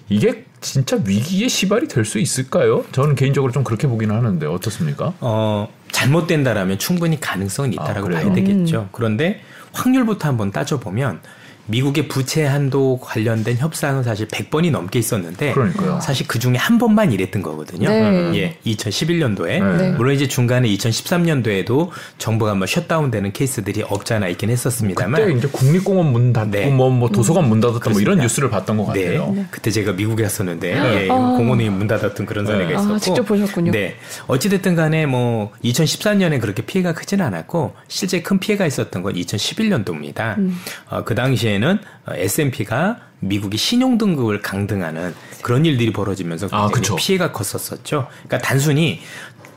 [0.08, 2.84] 이게 진짜 위기의 시발이 될 수 있을까요?
[2.92, 5.12] 저는 개인적으로 좀 그렇게 보기는 하는데 어떻습니까?
[5.20, 8.10] 어, 잘못된다라면 충분히 가능성은 있다라고 아?
[8.10, 8.88] 봐야 되겠죠.
[8.92, 9.40] 그런데
[9.72, 11.20] 확률부터 한번 따져보면
[11.66, 16.00] 미국의 부채 한도 관련된 협상은 사실 100번이 넘게 있었는데 그러니까요.
[16.00, 17.88] 사실 그 중에 한 번만 이랬던 거거든요.
[17.88, 18.32] 네.
[18.34, 19.90] 예, 2011년도에 네.
[19.92, 26.32] 물론 이제 중간에 2013년도에도 정부가 뭐 셧다운되는 케이스들이 없잖아 있긴 했었습니다만 그때 이제 국립공원 문
[26.32, 26.66] 닫고 네.
[26.68, 28.18] 뭐, 뭐 도서관 문 닫았다 뭐 이런.
[28.18, 29.04] 뉴스를 봤던 것 네.
[29.04, 29.36] 같아요.
[29.50, 31.14] 그때 제가 미국에 갔었는데 예, 아.
[31.14, 32.52] 공원이 문 닫았던 그런 네.
[32.52, 33.72] 사례가 아, 있었고 직접 보셨군요.
[33.72, 33.96] 네.
[34.26, 40.38] 어찌됐든 간에 뭐 2014년에 그렇게 피해가 크지는 않았고 실제 큰 피해가 있었던 건 2011년도입니다.
[40.38, 40.56] 음.
[40.88, 46.68] 어, 그 당시에 는 S&P가 미국이 신용 등급을 강등하는 그런 일들이 벌어지면서 아.
[46.98, 48.08] 피해가 컸었었죠.
[48.26, 49.00] 그러니까 단순히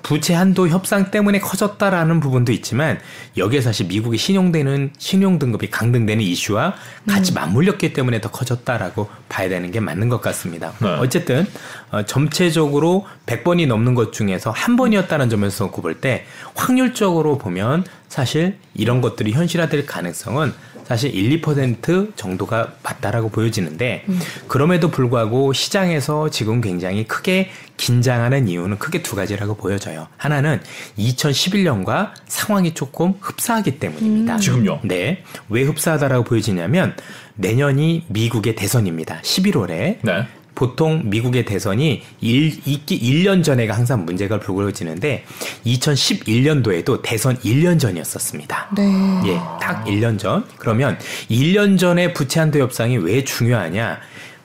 [0.02, 3.00] 부채 한도 협상 때문에 커졌다라는 부분도 있지만
[3.38, 6.74] 여기에 사실 미국이 신용되는 신용 등급이 강등되는 이슈와
[7.08, 10.74] 같이 맞물렸기 때문에 더 커졌다라고 봐야 되는 게 맞는 것 같습니다.
[10.80, 10.88] 네.
[11.00, 11.46] 어쨌든
[11.92, 18.58] 어, 전체적으로 100번이 넘는 것 중에서 한 번이었다는 점에서 놓고 볼 때 확률적으로 보면 사실
[18.74, 20.54] 이런 것들이 현실화될 가능성은
[20.90, 24.06] 사실 1, 2% 정도가 맞다라고 보여지는데
[24.48, 30.08] 그럼에도 불구하고 시장에서 지금 굉장히 크게 긴장하는 이유는 크게 두 가지라고 보여져요.
[30.18, 30.60] 하나는
[30.98, 34.38] 2011년과 상황이 조금 흡사하기 때문입니다.
[34.38, 34.80] 지금요?
[34.84, 35.24] 네.
[35.50, 36.96] 왜 흡사하다라고 보여지냐면
[37.36, 39.22] 내년이 미국의 대선입니다.
[39.22, 40.28] 11월에 네.
[40.60, 45.24] 보통 미국의 대선이 일, 있기 1년 전에가 항상 문제가 불거지는데
[45.66, 48.72] 2011년도에도 대선 1년 전이었었습니다.
[48.76, 48.84] 네.
[49.28, 50.44] 예, 딱 1년 전.
[50.58, 51.00] 그러면
[51.32, 54.00] 1년 전에 부채한도 협상이 왜 중요하냐?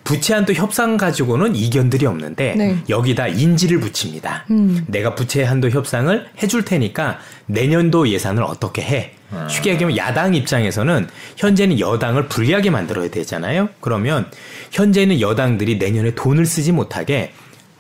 [0.05, 2.79] 부채한도 협상 가지고는 이견들이 없는데 네.
[2.89, 4.45] 여기다 인지를 붙입니다.
[4.51, 4.85] 음.
[4.87, 9.15] 내가 부채 한도 협상을 해줄 테니까 내년도 예산을 어떻게 해?
[9.49, 13.69] 쉽게 얘기하면 야당 입장에서는 현재는 여당을 불리하게 만들어야 되잖아요.
[13.81, 14.31] 그러면
[14.71, 17.33] 현재는 여당들이 내년에 돈을 쓰지 못하게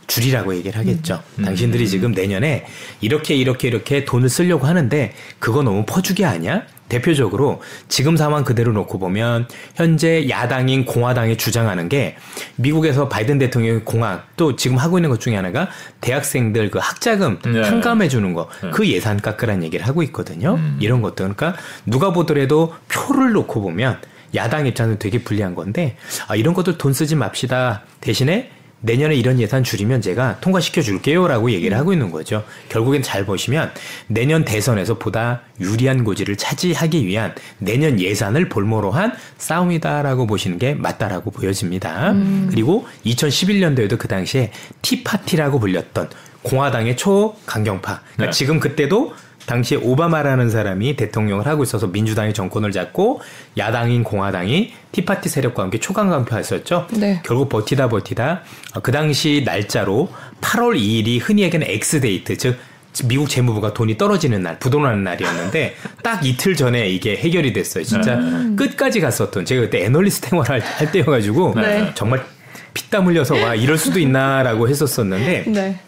[0.06, 1.22] 줄이라고 얘기를 하겠죠.
[1.44, 2.66] 당신들이 지금 내년에
[3.00, 6.62] 이렇게 이렇게 이렇게 돈을 쓰려고 하는데 그거 너무 퍼주기 아니야?
[6.94, 12.16] 대표적으로 지금 상황 그대로 놓고 보면 현재 야당인 공화당이 주장하는 게
[12.56, 15.68] 미국에서 바이든 대통령의 공학 또 지금 하고 있는 것 중에 하나가
[16.00, 17.62] 대학생들 그 학자금 네.
[17.62, 20.58] 탕감해 주는 거 그 예산 깎으란 얘기를 하고 있거든요.
[20.80, 21.54] 이런 것도 그러니까
[21.86, 23.98] 누가 보더라도 표를 놓고 보면
[24.34, 25.96] 야당 입장은 되게 불리한 건데
[26.28, 28.50] 아, 이런 것들 돈 쓰지 맙시다 대신에
[28.84, 32.44] 내년에 이런 예산 줄이면 제가 통과시켜 줄게요라고 얘기를 하고 있는 거죠.
[32.68, 33.72] 결국엔 잘 보시면
[34.08, 41.30] 내년 대선에서 보다 유리한 고지를 차지하기 위한 내년 예산을 볼모로 한 싸움이다라고 보시는 게 맞다라고
[41.30, 42.14] 보여집니다.
[42.50, 46.10] 그리고 2011년도에도 그 당시에 Tea Party라고 불렸던
[46.42, 48.00] 공화당의 초강경파.
[48.14, 48.30] 그러니까 네.
[48.30, 49.14] 지금 그때도
[49.46, 53.20] 당시에 오바마라는 사람이 대통령을 하고 있어서 민주당이 정권을 잡고
[53.58, 56.88] 야당인 공화당이 Tea Party 세력과 함께 초강경파였었죠.
[56.98, 57.20] 네.
[57.24, 58.42] 결국 버티다 버티다
[58.74, 60.08] 어, 그 당시 날짜로
[60.40, 62.58] 8월 2일이 흔히 얘기하는 X-date 즉
[63.06, 67.82] 미국 재무부가 돈이 떨어지는 날, 부도나는 날이었는데 딱 이틀 전에 이게 해결이 됐어요.
[67.82, 68.20] 진짜
[68.56, 71.90] 끝까지 갔었던 제가 그때 애널리스트 생활할 할 때여가지고 네.
[71.94, 72.24] 정말
[72.72, 75.80] 피땀 흘려서 와 이럴 수도 있나라고 했었었는데 네.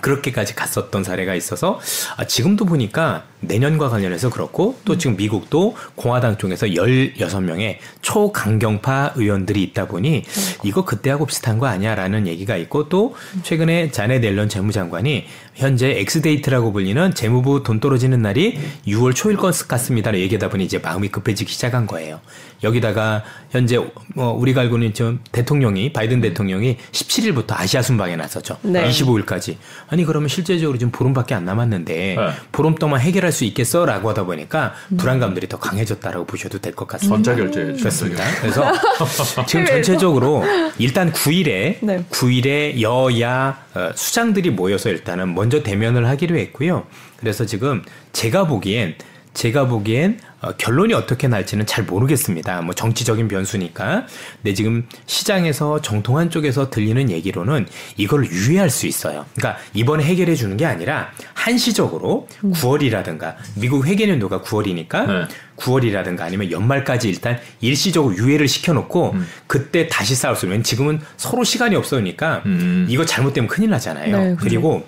[0.00, 1.80] 그렇게까지 갔었던 사례가 있어서
[2.16, 9.86] 아, 지금도 보니까 내년과 관련해서 그렇고 또 지금 미국도 공화당 쪽에서 16명의 초강경파 의원들이 있다
[9.86, 10.22] 보니
[10.64, 17.14] 이거 그때하고 비슷한 거 아니야라는 얘기가 있고 또 최근에 재닛 옐런 재무장관이 현재 X-date라고 불리는
[17.14, 22.20] 재무부 돈 떨어지는 날이 6월 초일 것 같습니다라고 얘기하다 보니 이제 마음이 급해지기 시작한 거예요.
[22.62, 23.78] 여기다가 현재
[24.14, 28.58] 뭐 우리가 알고 있는 지금 대통령이 바이든 대통령이 17일부터 아시아 순방에 나섰죠.
[28.62, 28.88] 네.
[28.88, 29.56] 25일까지.
[29.88, 32.16] 아니 그러면 실제적으로 지금 보름밖에 안 남았는데 네.
[32.52, 37.16] 보름 동안 해결할 수 있겠어라고 하다 보니까 불안감들이 더 강해졌다라고 보셔도 될 것 같습니다.
[37.16, 38.24] 전자 결제 그렇습니다.
[38.40, 38.64] 그래서
[39.48, 40.44] 지금 전체적으로
[40.78, 42.04] 일단 9일에 네.
[42.10, 46.86] 9일에 여야 어, 수장들이 모여서 일단은 먼저 대면을 하기로 했고요.
[47.16, 48.94] 그래서 지금 제가 보기엔
[49.34, 52.62] 제가 보기엔 어, 결론이 어떻게 날지는 잘 모르겠습니다.
[52.62, 54.06] 뭐 정치적인 변수니까.
[54.42, 59.24] 근데 지금 시장에서 정통한 쪽에서 들리는 얘기로는 이걸 유예할 수 있어요.
[59.36, 65.28] 그러니까 이번에 해결해 주는 게 아니라 한시적으로 9월이라든가 미국 회계년도가 9월이니까 네.
[65.56, 69.14] 9월이라든가 아니면 연말까지 일단 일시적으로 유예를 시켜놓고
[69.46, 72.86] 그때 다시 싸울 수 있는 지금은 서로 시간이 없으니까 음.
[72.88, 74.16] 이거 잘못되면 큰일 나잖아요.
[74.16, 74.36] 네, 그죠.
[74.40, 74.86] 그리고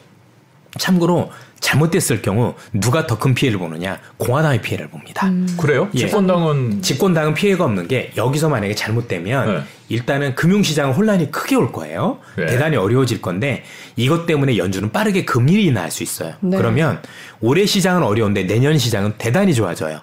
[0.79, 3.99] 참고로 잘못됐을 경우 누가 더 큰 피해를 보느냐?
[4.19, 5.31] 공화당의 피해를 봅니다.
[5.57, 5.89] 그래요?
[5.95, 5.99] 예.
[6.01, 9.63] 집권당은 집권당은 피해가 없는 게 여기서 만약에 잘못되면 네.
[9.89, 12.19] 일단은 금융시장 혼란이 크게 올 거예요.
[12.37, 12.47] 네.
[12.47, 13.65] 대단히 어려워질 건데
[13.97, 16.35] 이것 때문에 연준은 빠르게 금리를 인하할 수 있어요.
[16.41, 16.57] 네.
[16.57, 17.01] 그러면
[17.41, 20.01] 올해 시장은 어려운데 내년 시장은 대단히 좋아져요.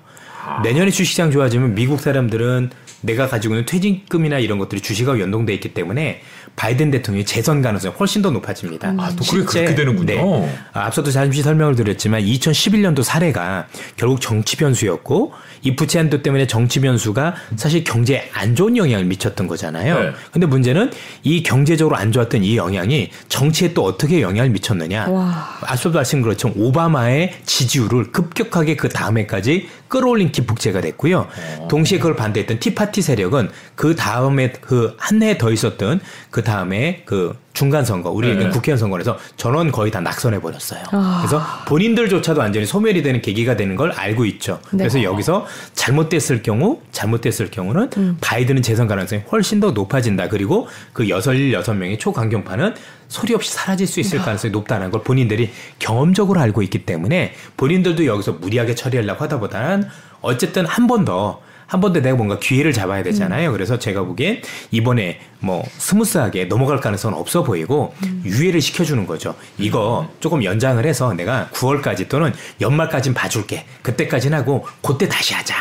[0.64, 6.22] 내년에 주식시장 좋아지면 미국 사람들은 내가 가지고 있는 퇴직금이나 이런 것들이 주식하고 연동돼 있기 때문에
[6.56, 8.94] 바이든 대통령의 재선 가능성이 훨씬 더 높아집니다.
[8.98, 10.06] 아, 또 그게 그렇게 되는군요.
[10.06, 10.56] 네.
[10.74, 15.34] 아, 앞서도 잠시 설명을 드렸지만 2011년도 사례가 결국 정치 변수였고
[15.64, 20.00] 이 부채 한도 때문에 정치 변수가 사실 경제에 안 좋은 영향을 미쳤던 거잖아요.
[20.00, 20.12] 네.
[20.32, 20.92] 근데 문제는
[21.24, 25.08] 이 경제적으로 안 좋았던 이 영향이 정치에 또 어떻게 영향을 미쳤느냐.
[25.08, 25.58] 와.
[25.62, 31.28] 앞서도 말씀드린 것처럼 오바마의 지지율을 급격하게 그 다음에까지 끌어올린 기폭제가 됐고요.
[31.70, 36.00] 동시에 그걸 반대했던 티파티 세력은 그 다음에 그 한 해 더 있었던
[36.32, 38.48] 그 다음에 그 중간 선거 우리 네.
[38.50, 40.82] 국회의원 선거에서 전원 거의 다 낙선해 버렸어요.
[40.92, 41.18] 아.
[41.22, 44.60] 그래서 본인들조차도 완전히 소멸이 되는 계기가 되는 걸 알고 있죠.
[44.72, 44.78] 네.
[44.78, 48.18] 그래서 여기서 잘못됐을 경우 잘못됐을 경우는 음.
[48.22, 50.30] 바이든은 재선 가능성이 훨씬 더 높아진다.
[50.30, 52.74] 그리고 그 여섯 여섯 명의 초강경파는
[53.12, 58.34] 소리 없이 사라질 수 있을 가능성이 높다는 걸 본인들이 경험적으로 알고 있기 때문에 본인들도 여기서
[58.34, 59.88] 무리하게 처리하려고 하다 보다는
[60.22, 63.52] 어쨌든 한 번 더 한 번 더 내가 뭔가 기회를 잡아야 되잖아요.
[63.54, 69.34] 그래서 제가 보기엔 이번에 뭐 smooth하게 넘어갈 가능성은 없어 보이고 유예를 시켜주는 거죠.
[69.58, 73.66] 이거 조금 연장을 해서 내가 9월까지 또는 연말까지는 봐줄게.
[73.84, 75.56] 그때까지는 하고 그때 다시 하자.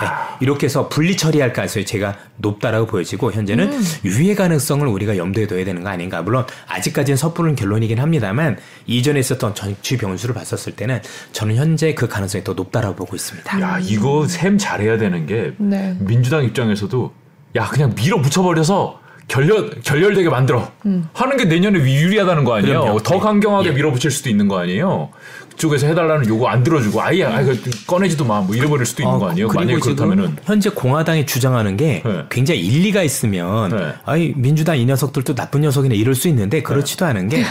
[0.00, 0.06] 네,
[0.40, 5.82] 이렇게 해서 분리 처리할 가능성이 제가 높다라고 보여지고 현재는 유예 가능성을 우리가 염두에 둬야 되는
[5.82, 6.22] 거 아닌가.
[6.22, 11.00] 물론 아직까지는 섣부른 결론이긴 합니다만 이전에 있었던 정치 변수를 봤었을 때는
[11.32, 13.60] 저는 현재 그 가능성이 더 높다라고 보고 있습니다.
[13.60, 15.96] 야 이거 셈 잘해야 되는 게 네.
[16.00, 17.12] 민주당 입장에서도
[17.56, 20.70] 야 그냥 밀어 붙여버려서 결렬 결렬되게 만들어
[21.12, 22.80] 하는 게 내년에 유리하다는 거 아니에요?
[22.80, 22.98] 그럼요.
[23.00, 23.20] 더 네.
[23.20, 23.72] 강경하게 예.
[23.72, 25.10] 밀어붙일 수도 있는 거 아니에요?
[25.56, 27.52] 그쪽에서 해달라는 요구 안 들어주고 아예 아 이거
[27.86, 29.48] 꺼내지도 마 뭐 잃어버릴 수도 있는 거 아니에요?
[29.48, 32.22] 그리고 만약에 지금 그렇다면은 현재 공화당이 주장하는 게 네.
[32.28, 33.94] 굉장히 일리가 있으면 네.
[34.04, 37.42] 아이 민주당 이 녀석들도 나쁜 녀석이네 이럴 수 있는데 그렇지도 않은 게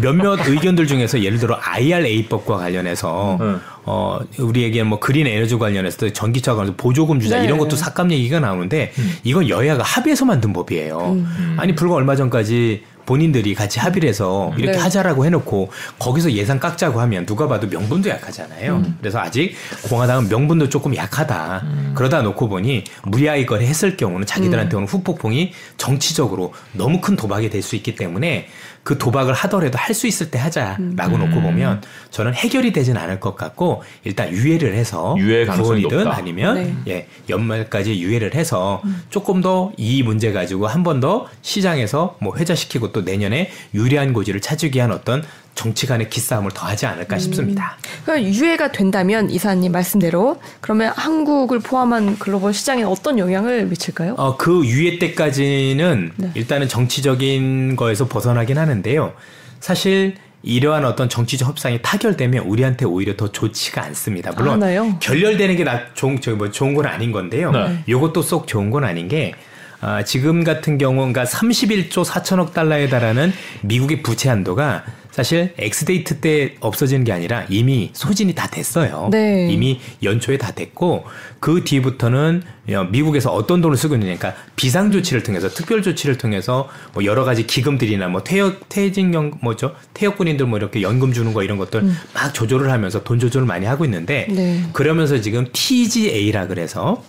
[0.00, 3.54] 몇몇 의견들 중에서 예를 들어 IRA법과 관련해서 네.
[3.84, 7.46] 어 우리에게 뭐 그린 에너지 관련해서 전기차 관련 보조금 주자 네.
[7.46, 8.92] 이런 것도 삭감 얘기가 나오는데
[9.24, 11.18] 이건 여야가 합의해서 만든 법이에요.
[11.56, 14.78] 아니 불과 얼마 전까지 본인들이 같이 합의를 해서 이렇게 네.
[14.82, 18.84] 하자라고 해놓고 거기서 예산 깎자고 하면 누가 봐도 명분도 약하잖아요.
[19.00, 19.54] 그래서 아직
[19.88, 21.64] 공화당은 명분도 조금 약하다.
[21.94, 27.58] 그러다 놓고 보니 무리하게 이걸 했을 경우는 자기들한테 오는 후폭풍이 정치적으로 너무 큰 도박이 될
[27.62, 28.46] 수 있기 때문에
[28.88, 33.34] 그 도박을 하더라도 할 수 있을 때 하자라고 놓고 보면 저는 해결이 되진 않을 것
[33.36, 36.16] 같고 일단 유예를 해서 유예 가능성이 9월이든 높다.
[36.16, 36.74] 아니면 네.
[36.88, 42.92] 예, 연말까지 유예를 해서 조금 더 이 문제 가지고 한 번 더 시장에서 뭐 회자시키고
[42.92, 45.22] 또 내년에 유리한 고지를 찾기 위한 어떤
[45.58, 47.76] 정치 간의 기싸움을 더 하지 않을까 싶습니다.
[48.04, 54.14] 그러니까 유예가 된다면 이사님 말씀대로 그러면 한국을 포함한 글로벌 시장에 어떤 영향을 미칠까요?
[54.18, 56.30] 어, 그 유예 때까지는 네.
[56.34, 59.14] 일단은 정치적인 거에서 벗어나긴 하는데요.
[59.58, 64.30] 사실 이러한 어떤 정치적 협상이 타결되면 우리한테 오히려 더 좋지가 않습니다.
[64.36, 64.96] 물론 않아요?
[65.00, 67.50] 결렬되는 게 나 좋은 저기 뭐 좋은 건 아닌 건데요.
[67.50, 67.82] 네.
[67.88, 69.34] 요것도 썩 좋은 건 아닌 게
[69.80, 74.84] 아, 지금 같은 경우 그러니까 31조 4천억 달러에 달하는 미국의 부채 한도가
[75.18, 79.08] 사실 X-date 때 없어지는 게 아니라 이미 소진이 다 됐어요.
[79.10, 79.48] 네.
[79.50, 81.06] 이미 연초에 다 됐고
[81.40, 82.44] 그 뒤부터는
[82.90, 87.48] 미국에서 어떤 돈을 쓰고 있느냐, 그러니까 비상 조치를 통해서 특별 조치를 통해서 뭐 여러 가지
[87.48, 91.82] 기금들이나 뭐 퇴역 퇴직연 뭐죠 퇴역군인들 뭐 이렇게 연금 주는 거 이런 것들
[92.14, 94.62] 막 조절을 하면서 돈 조절을 많이 하고 있는데 네.
[94.72, 97.02] 그러면서 지금 TGA라 그래서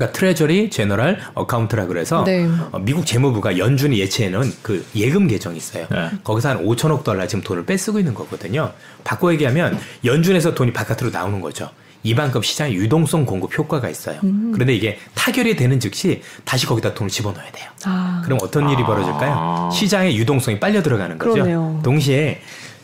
[0.00, 2.48] 그러니까 Treasury General Account라 그래서 네.
[2.72, 5.86] 어, 미국 재무부가 연준에 예치해놓은 그 예금 계정이 있어요.
[5.90, 6.10] 네.
[6.24, 8.72] 거기서 한 5천억 달러 지금 돈을 빼쓰고 있는 거거든요.
[9.04, 11.68] 바꿔 얘기하면 연준에서 돈이 바깥으로 나오는 거죠.
[12.02, 14.18] 이만큼 시장에 유동성 공급 효과가 있어요.
[14.24, 14.52] 음.
[14.54, 17.68] 그런데 이게 타결이 되는 즉시 다시 거기다 돈을 집어넣어야 돼요.
[17.84, 19.68] 아, 그럼 어떤 일이 벌어질까요?
[19.70, 21.32] 시장에 유동성이 빨려 들어가는 거죠.
[21.32, 21.78] 그러네요.
[21.84, 22.40] 동시에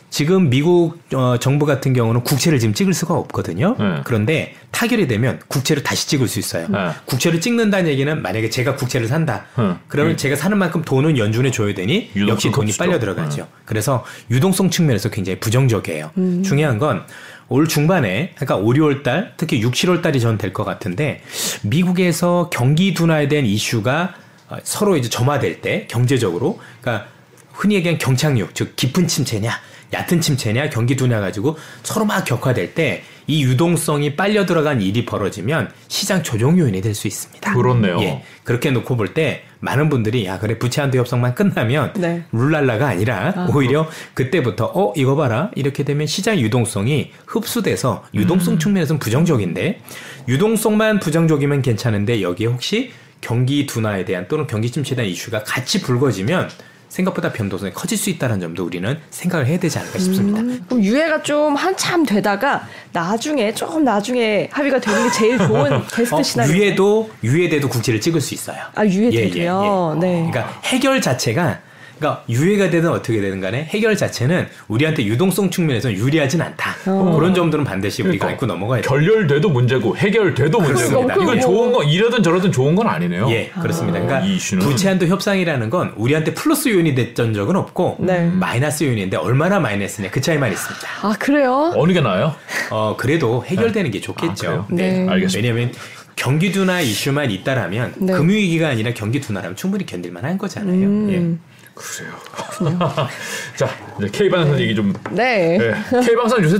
[0.09, 3.75] 지금 미국 어, 정부 같은 경우는 국채를 지금 찍을 수가 없거든요.
[3.77, 4.01] 네.
[4.05, 6.67] 그런데 타결이 되면 국채를 다시 찍을 수 있어요.
[6.69, 6.91] 네.
[7.05, 9.45] 국채를 찍는다는 얘기는 만약에 제가 국채를 산다.
[9.57, 9.75] 네.
[9.87, 10.17] 그러면 음.
[10.17, 12.71] 제가 사는 만큼 돈은 연준에 줘야 되니 역시 돈이.
[12.77, 13.47] 빨려 들어가죠.
[13.65, 16.11] 그래서 유동성 측면에서 굉장히 부정적이에요.
[16.17, 16.43] 음.
[16.43, 17.03] 중요한 건
[17.49, 21.21] 올 중반에 그러니까 5, 6월 달 특히 6, 7월 달이 전 될 것 같은데
[21.63, 24.13] 미국에서 경기 둔화에 대한 이슈가
[24.49, 27.07] 어, 서로 이제 점화될 때 경제적으로 그러니까
[27.53, 29.51] 흔히 얘기하는 경착륙 즉 깊은 침체냐
[29.93, 35.69] 얕은 침체냐 경기 둔화 가지고 서로 막 격화될 때 이 유동성이 빨려 들어간 일이 벌어지면
[35.89, 37.53] 시장 조정 요인이 될 수 있습니다.
[37.53, 37.99] 그렇네요.
[38.01, 42.23] 예, 그렇게 놓고 볼 때 많은 분들이 야 그래 부채 한도 협상만 끝나면 네.
[42.31, 49.81] 룰랄라가 아니라 오히려 그때부터 어 이거 봐라 이렇게 되면 시장 유동성이 흡수돼서 유동성 측면에서는 부정적인데
[50.29, 56.49] 유동성만 부정적이면 괜찮은데 여기에 혹시 경기 둔화에 대한 또는 경기 침체에 대한 이슈가 같이 불거지면
[56.97, 60.41] 생각보다 변동성이 커질 수 있다는 점도 우리는 생각을 해야 되지 않을까 싶습니다.
[60.41, 66.15] 음, 그럼 유예가 좀 한참 되다가 나중에 조금 나중에 합의가 되는 게 제일 좋은 베스트
[66.15, 66.55] 어, 시나리오.
[66.55, 68.57] 유예도 유예돼도 국채를 찍을 수 있어요.
[68.73, 69.97] 아 유예돼도요.
[70.01, 70.27] 네.
[70.29, 71.59] 그러니까 해결 자체가
[71.99, 76.75] 그러니까 유예가 되든 어떻게 되든 간에 해결 자체는 우리한테 유동성 측면에서 유리하진 않다.
[76.85, 77.15] 어.
[77.17, 78.89] 그런 점들은 반드시 우리가 그러니까 알고 넘어가야 돼요.
[78.89, 81.15] 결렬돼도 문제고 해결돼도 문제고 그렇습니다.
[81.15, 83.29] 이건 좋은 뭐- 거 이러든 저러든 좋은 건 아니네요.
[83.31, 83.99] 예, 그렇습니다.
[83.99, 88.29] 그러니까 이 이슈는 부채한도 협상이라는 건 우리한테 플러스 요인이 됐던 적은 없고 네.
[88.29, 90.87] 마이너스 요인인데 얼마나 마이너스냐 그 차이만 있습니다.
[91.01, 91.73] 아 그래요?
[91.75, 92.35] 어느 게 나아요?
[92.71, 94.35] 어 그래도 해결되는 게 아, 좋겠죠.
[94.35, 94.65] 그래요?
[94.69, 95.07] 네.
[95.09, 95.37] 알겠습니다.
[95.53, 95.73] 왜냐하면
[96.15, 98.13] 경기 둔화 이슈만 있다라면 네.
[98.13, 100.73] 금융위기가 아니라 경기 둔화라면 충분히 견딜 만 한 거잖아요.
[100.87, 101.09] 음.
[101.11, 101.46] 예.
[101.77, 102.13] 그래요.
[103.55, 104.93] 자, 이제 K방송 얘기 좀.
[105.11, 105.57] 네.
[105.57, 105.73] 네.
[106.05, 106.57] K방송 요새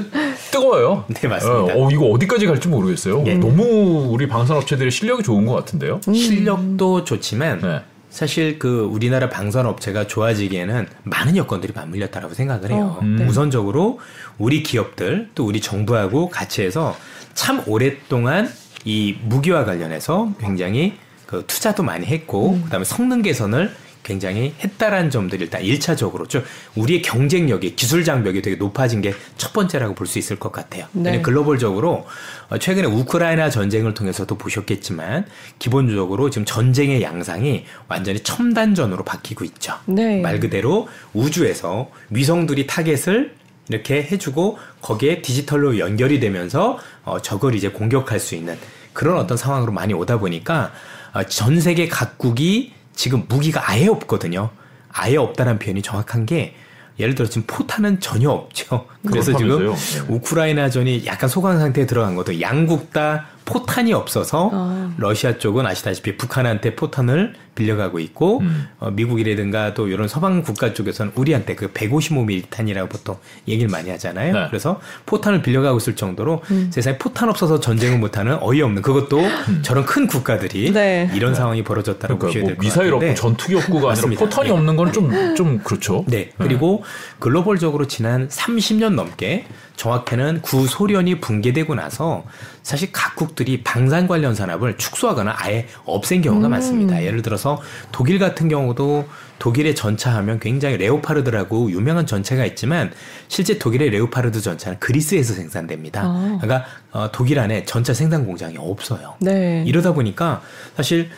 [0.51, 1.05] 뜨거워요.
[1.09, 1.73] 네, 맞습니다.
[1.73, 3.23] 어, 어, 이거 어디까지 갈지 모르겠어요.
[3.25, 3.33] 예.
[3.33, 6.01] 너무 우리 방산 업체들이 실력이 좋은 것 같은데요.
[6.07, 6.13] 음.
[6.13, 7.81] 실력도 좋지만 네.
[8.09, 12.97] 사실 그 우리나라 방산 업체가 좋아지기에는 많은 여건들이 맞물렸다라고 생각을 해요.
[12.99, 13.25] 어, 네.
[13.25, 13.99] 우선적으로
[14.37, 16.95] 우리 기업들 또 우리 정부하고 같이 해서
[17.33, 18.49] 참 오랫동안
[18.85, 22.63] 이 무기와 관련해서 굉장히 그 투자도 많이 했고 음.
[22.63, 23.71] 그다음에 성능 개선을
[24.07, 26.43] 굉장히 했다라는 점들이 일단 일차적으로 좀
[26.75, 30.85] 우리의 경쟁력이 기술 장벽이 되게 높아진 게 첫 번째라고 볼 수 있을 것 같아요.
[30.93, 31.21] 네.
[31.21, 32.05] 글로벌적으로
[32.49, 35.25] 어, 최근에 우크라이나 전쟁을 통해서도 보셨겠지만
[35.59, 39.73] 기본적으로 지금 전쟁의 양상이 완전히 첨단전으로 바뀌고 있죠.
[39.85, 40.21] 네.
[40.21, 43.35] 말 그대로 우주에서 위성들이 target을
[43.69, 48.57] 이렇게 해주고 거기에 디지털로 연결이 되면서 어, 적을 이제 공격할 수 있는
[48.93, 50.71] 그런 어떤 상황으로 많이 오다 보니까
[51.13, 54.49] 어, 전 세계 각국이 지금 무기가 아예 없거든요.
[54.91, 56.55] 아예 없다는 표현이 정확한 게
[56.99, 58.87] 예를 들어 지금 포탄은 전혀 없죠.
[59.07, 60.07] 그래서 지금 그렇다면서요?
[60.07, 60.13] 네.
[60.15, 64.91] 우크라이나전이 약간 소강 상태에 들어간 것도 양국 다 포탄이 없어서 아.
[64.97, 68.67] 러시아 쪽은 아시다시피 북한한테 포탄을 빌려가고 있고 음.
[68.79, 73.17] 어, 미국이라든가 또 이런 서방 국가 쪽에서는 우리한테 그 155mm 탄이라고 보통
[73.47, 74.33] 얘기를 많이 하잖아요.
[74.33, 74.45] 네.
[74.47, 79.21] 그래서 포탄을 빌려가고 있을 정도로 세상에 포탄 없어서 전쟁을 못하는 어이없는 그것도
[79.63, 81.09] 저런 큰 국가들이 네.
[81.13, 84.07] 이런 상황이 벌어졌다고 그러니까 보셔야 뭐될것 미사일 같은데 없고 전투기 없고가 아니라.
[84.19, 84.53] 포탄이 네.
[84.53, 86.05] 없는 건좀좀 그렇죠.
[86.07, 86.31] 네.
[86.37, 86.83] 그리고
[87.19, 89.45] 글로벌적으로 지난 30년 넘게
[89.77, 92.25] 정확히는 구소련이 붕괴되고 나서
[92.63, 97.01] 사실 각국들이 방산 관련 산업을 축소하거나 아예 없앤 경우가 많습니다.
[97.01, 97.46] 예를 들어서
[97.91, 99.07] 독일 같은 경우도
[99.39, 102.91] 독일의 전차하면 굉장히 레오파르드라고 유명한 전차가 있지만
[103.27, 106.01] 실제 독일의 레오파르드 전차는 그리스에서 생산됩니다.
[106.03, 106.37] 아.
[106.41, 109.15] 그러니까 어, 독일 안에 전차 생산 공장이 없어요.
[109.19, 109.63] 네.
[109.67, 110.41] 이러다 보니까
[110.75, 111.09] 사실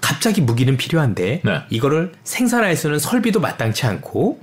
[0.00, 1.62] 갑자기 무기는 필요한데 네.
[1.70, 4.40] 이거를 생산할 수 있는 설비도 마땅치 않고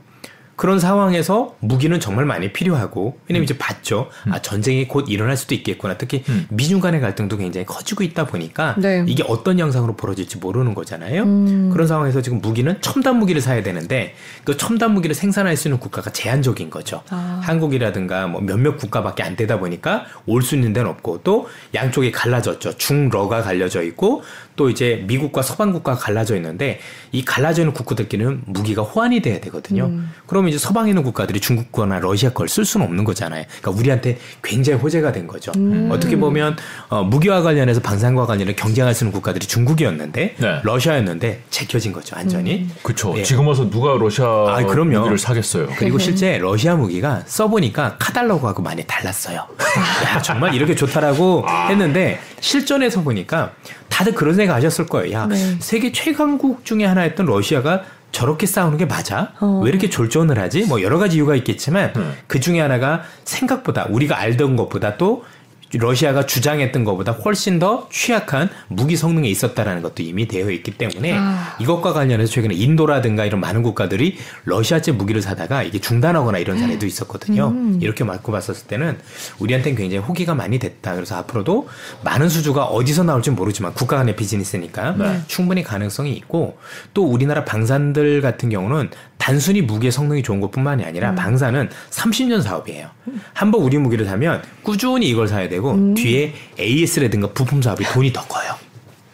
[0.60, 5.98] 그런 상황에서 무기는 정말 많이 필요하고 왜냐면 이제 봤죠 아 전쟁이 곧 일어날 수도 있겠구나
[5.98, 6.48] 특히 음.
[6.50, 9.06] 미중 간의 갈등도 굉장히 커지고 있다 보니까 네.
[9.08, 11.70] 이게 어떤 양상으로 벌어질지 모르는 거잖아요 음.
[11.72, 16.12] 그런 상황에서 지금 무기는 첨단 무기를 사야 되는데 그 첨단 무기를 생산할 수 있는 국가가
[16.12, 17.40] 제한적인 거죠 아.
[17.42, 22.78] 한국이라든가 뭐 몇몇 국가밖에 안 되다 보니까 올 수 있는 데는 없고 또 양쪽이 갈라졌죠.
[22.78, 24.24] 중러가 갈려져 있고
[24.56, 26.80] 또 이제 미국과 서방 국가가 갈라져 있는데
[27.12, 29.86] 이 갈라져 있는 국가들끼리는 무기가 호환이 돼야 되거든요.
[29.86, 30.10] 음.
[30.26, 33.46] 그러면 이제 서방에 있는 국가들이 중국 거나 러시아 걸 쓸 수는 없는 거잖아요.
[33.62, 35.52] 그러니까 우리한테 굉장히 호재가 된 거죠.
[35.56, 35.90] 음.
[35.92, 36.58] 어떻게 보면
[36.90, 40.60] 어, 무기와 관련해서 방산과 관련해 경쟁할 수 있는 국가들이 중국이었는데 네.
[40.64, 42.16] 러시아였는데 제껴진 거죠.
[42.16, 42.68] 완전히.
[42.84, 43.14] 그렇죠.
[43.14, 43.24] 네.
[43.24, 44.98] 지금 와서 누가 러시아 아, 그럼요.
[45.00, 45.68] 무기를 사겠어요.
[45.78, 49.46] 그리고 실제 러시아 무기가 써보니까 카달로그하고 많이 달랐어요.
[50.06, 53.52] 야 정말 이렇게 좋다라고 했는데 실전에서 보니까
[53.90, 55.14] 다들 그런 생각 하셨을 거예요.
[55.14, 55.58] 야 네.
[55.60, 59.34] 세계 최강국 중에 하나였던 러시아가 저렇게 싸우는 게 맞아?
[59.40, 59.62] 어.
[59.64, 60.66] 왜 이렇게 졸전을 하지?
[60.66, 62.14] 뭐 여러 가지 이유가 있겠지만 음.
[62.28, 65.24] 그 중에 하나가 생각보다 우리가 알던 것보다 또
[65.74, 71.56] 러시아가 주장했던 것보다 훨씬 더 취약한 무기 성능에 있었다라는 것도 이미 되어 있기 때문에 아.
[71.60, 77.54] 이것과 관련해서 최근에 인도라든가 이런 많은 국가들이 러시아제 무기를 사다가 이게 중단하거나 이런 사례도 있었거든요.
[77.80, 78.98] 이렇게 맞고 봤었을 때는
[79.40, 80.96] 우리한테는 굉장히 호기가 많이 됐다.
[80.96, 81.68] 그래서 앞으로도
[82.04, 85.22] 많은 수주가 어디서 나올지 모르지만 국가 간의 비즈니스니까 네.
[85.28, 86.58] 충분히 가능성이 있고
[86.94, 92.90] 또 우리나라 방산들 같은 경우는 단순히 무기의 성능이 좋은 것뿐만이 아니라 방산은 30년 사업이에요.
[93.34, 98.56] 한번 우리 무기를 사면 꾸준히 이걸 사야 되고 뒤에 AS라든가 부품 사업이 돈이 더 커요.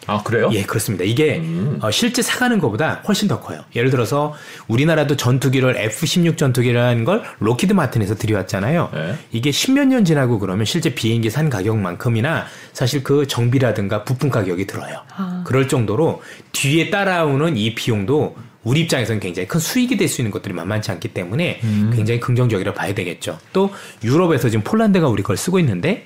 [0.06, 0.48] 아 그래요?
[0.52, 1.04] 예, 그렇습니다.
[1.04, 1.42] 이게
[1.80, 3.62] 어, 실제 사가는 것보다 훨씬 더 커요.
[3.74, 4.34] 예를 들어서
[4.68, 8.90] 우리나라도 전투기를 F-16 전투기라는 걸 Lockheed Martin에서 들여왔잖아요.
[8.94, 9.14] 네.
[9.32, 15.02] 이게 십몇 년 지나고 그러면 실제 비행기 산 가격만큼이나 사실 그 정비라든가 부품 가격이 들어요.
[15.44, 20.54] 그럴 정도로 뒤에 따라오는 이 비용도 우리 입장에서는 굉장히 큰 수익이 될 수 있는 것들이
[20.54, 21.60] 만만치 않기 때문에
[21.94, 23.38] 굉장히 긍정적이라 봐야 되겠죠.
[23.52, 23.70] 또
[24.04, 26.04] 유럽에서 지금 폴란드가 우리 걸 쓰고 있는데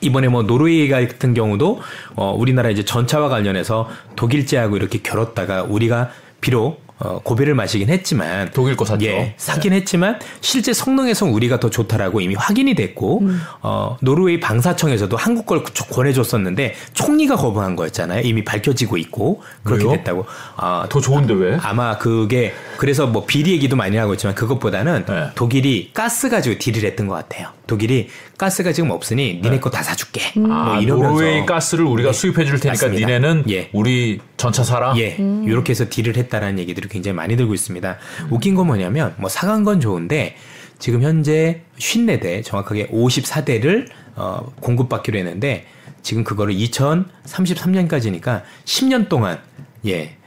[0.00, 1.80] 이번에 뭐 노르웨이 같은 경우도
[2.14, 6.10] 어 우리나라 이제 전차와 관련해서 독일제하고 이렇게 겨뤘다가 우리가
[6.40, 9.06] 비록 어 고배를 마시긴 했지만 독일 거 샀죠.
[9.06, 13.22] 예, 사긴 했지만 실제 성능에서 우리가 더 좋다라고 이미 확인이 됐고
[13.62, 18.22] 어 노르웨이 방사청에서도 한국 걸 권해줬었는데 총리가 거부한 거였잖아요.
[18.22, 19.96] 이미 밝혀지고 있고 그렇게 왜요?
[19.96, 20.26] 됐다고.
[20.56, 21.58] 아더 좋은데 왜?
[21.62, 25.26] 아마 그게 그래서 뭐 비리 얘기도 많이 하고 있지만 그것보다는 네.
[25.34, 27.48] 독일이 가스 가지고 딜을 했던 것 같아요.
[27.68, 30.22] 독일이 가스가 지금 없으니 니네 거다 사줄게.
[30.36, 33.06] 뭐 아, 이러면서 노르웨이 가스를 우리가 수입해 줄 테니까 맞습니다.
[33.06, 33.68] 니네는 예.
[33.72, 34.94] 우리 전차 사라.
[34.96, 37.98] 예, 이렇게 해서 딜을 했다라는 얘기들이 굉장히 많이 들고 있습니다.
[38.30, 40.36] 웃긴 건 뭐냐면 뭐 사간 건 좋은데
[40.78, 45.66] 지금 현재 54대 정확하게 54대를 어, 공급받기로 했는데
[46.02, 49.40] 지금 그거를 2033년까지니까 10년 동안
[49.86, 50.17] 예.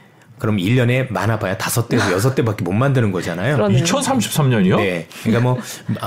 [0.42, 3.54] 그럼 1년에 많아봐야 5대에서 6대밖에 못 만드는 거잖아요.
[3.54, 3.84] 그러네요.
[3.84, 4.76] 2033년이요?
[4.78, 5.06] 네.
[5.22, 5.60] 그러니까 뭐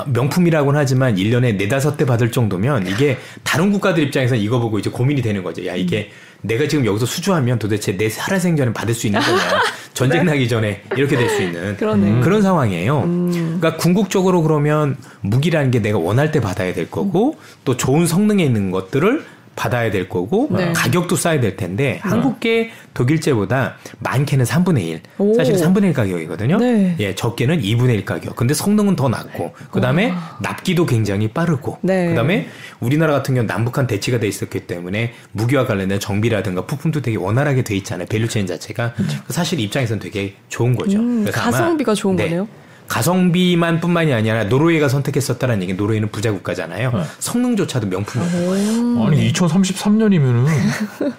[0.07, 5.21] 명품이라고는 하지만 1년에 네다섯 대 받을 정도면 이게 다른 국가들 입장에서 이거 보고 이제 고민이
[5.21, 5.65] 되는 거죠.
[5.65, 6.09] 야, 이게
[6.41, 9.39] 내가 지금 여기서 수주하면 도대체 내 살아생전에 받을 수 있는 거냐.
[9.95, 12.19] 전쟁 나기 전에 이렇게 될 수 있는 그러네.
[12.19, 13.03] 그런 상황이에요.
[13.31, 18.69] 그러니까 궁극적으로 그러면 무기라는 게 내가 원할 때 받아야 될 거고 또 좋은 성능에 있는
[18.71, 19.23] 것들을
[19.55, 20.73] 받아야 될 거고 네.
[20.73, 25.33] 가격도 싸야 될 텐데 한국계 독일제보다 많게는 3분의 1 오.
[25.35, 26.57] 사실 3분의 1 가격이거든요.
[26.57, 26.95] 네.
[26.99, 28.35] 예, 적게는 2분의 1 가격.
[28.35, 32.09] 근데 성능은 더 낮고, 그 다음에 납기도 굉장히 빠르고, 네.
[32.09, 32.47] 그 다음에
[32.79, 37.75] 우리나라 같은 경우는 남북한 대치가 돼 있었기 때문에 무기와 관련된 정비라든가 부품도 되게 원활하게 돼
[37.77, 38.07] 있잖아요.
[38.07, 38.93] value chain 자체가.
[39.29, 40.97] 사실 입장에서는 되게 좋은 거죠.
[40.99, 42.25] 음, 가성비가 좋은 네.
[42.25, 42.47] 거네요.
[42.87, 46.91] 가성비만 뿐만이 아니라 노르웨이가 선택했었다는 얘기 노르웨이는 부자 국가잖아요.
[46.91, 47.03] 네.
[47.19, 49.05] 성능조차도 명품이에요.
[49.05, 50.47] 아니 2033년이면은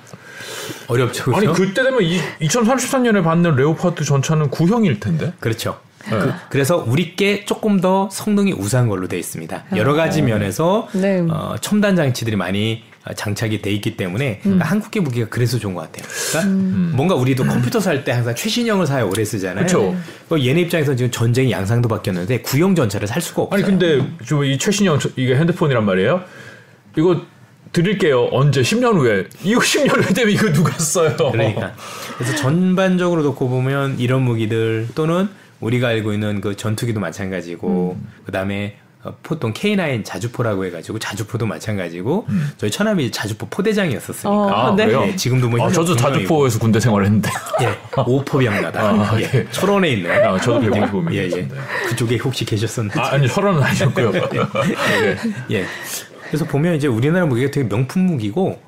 [0.89, 1.35] 어렵죠.
[1.35, 1.53] 아니 그렇죠?
[1.53, 5.33] 그때 되면 이 2033년에 받는 Leopard 전차는 구형일 텐데.
[5.41, 5.79] 그렇죠.
[6.11, 6.19] 네.
[6.51, 9.65] 그, 래서 우리께 조금 더 성능이 우수한 걸로 돼 있습니다.
[9.75, 10.99] 여러 가지 면에서 아.
[10.99, 11.27] 네.
[11.29, 14.43] 어, 첨단 장치들이 많이 어, 장착이 돼 있기 때문에 음.
[14.43, 16.07] 그러니까 한국계 무기가 그래서 좋은 것 같아요.
[16.33, 19.65] 그러니까 뭔가 우리도 컴퓨터 살 때 항상 최신형을 사야 오래 쓰잖아요.
[19.67, 19.97] 그쵸.
[20.29, 23.55] 그 얘네 입장에서 지금 전쟁 양상도 바뀌었는데 구형 전차를 살 수가 없어요.
[23.55, 26.23] 아니 근데 저 이 최신형 저- 이게 핸드폰이란 말이에요.
[26.97, 27.23] 이거
[27.73, 28.29] 드릴게요.
[28.33, 28.63] 언제?
[28.63, 29.27] 10년 후에.
[29.45, 31.15] 이거 10년 후에 되면 이거 누가 써요?
[31.33, 31.75] 그러니까
[32.17, 35.29] 그래서 전반적으로 놓고 보면 이런 무기들 또는
[35.61, 38.09] 우리가 알고 있는 그 전투기도 마찬가지고 음.
[38.25, 38.86] 그다음에 어,
[39.23, 42.51] 보통 K9 자주포라고 해가지고 자주포도 마찬가지고 음.
[42.57, 44.87] 저희 천함이 자주포 포대장이었었으니까 어, 아, 네.
[44.87, 45.01] 그래요?
[45.01, 47.31] 네, 지금도 뭐 아, 저도 자주포에서 군대 생활했는데.
[47.63, 48.81] 예, 오포병나다.
[48.81, 49.47] 아, 예, 예.
[49.51, 50.11] 철원에 있는.
[50.11, 51.23] 아, 저도 155명 예, 예.
[51.25, 51.55] 이었습니다.
[51.89, 52.99] 그쪽에 혹시 계셨었는지.
[52.99, 54.13] 아, 아니 철원은 아니었고요.
[54.13, 54.21] 네.
[55.53, 55.67] 예.
[56.29, 58.61] 그래서 보면 이제 우리나라 무기가 되게 명품 무기고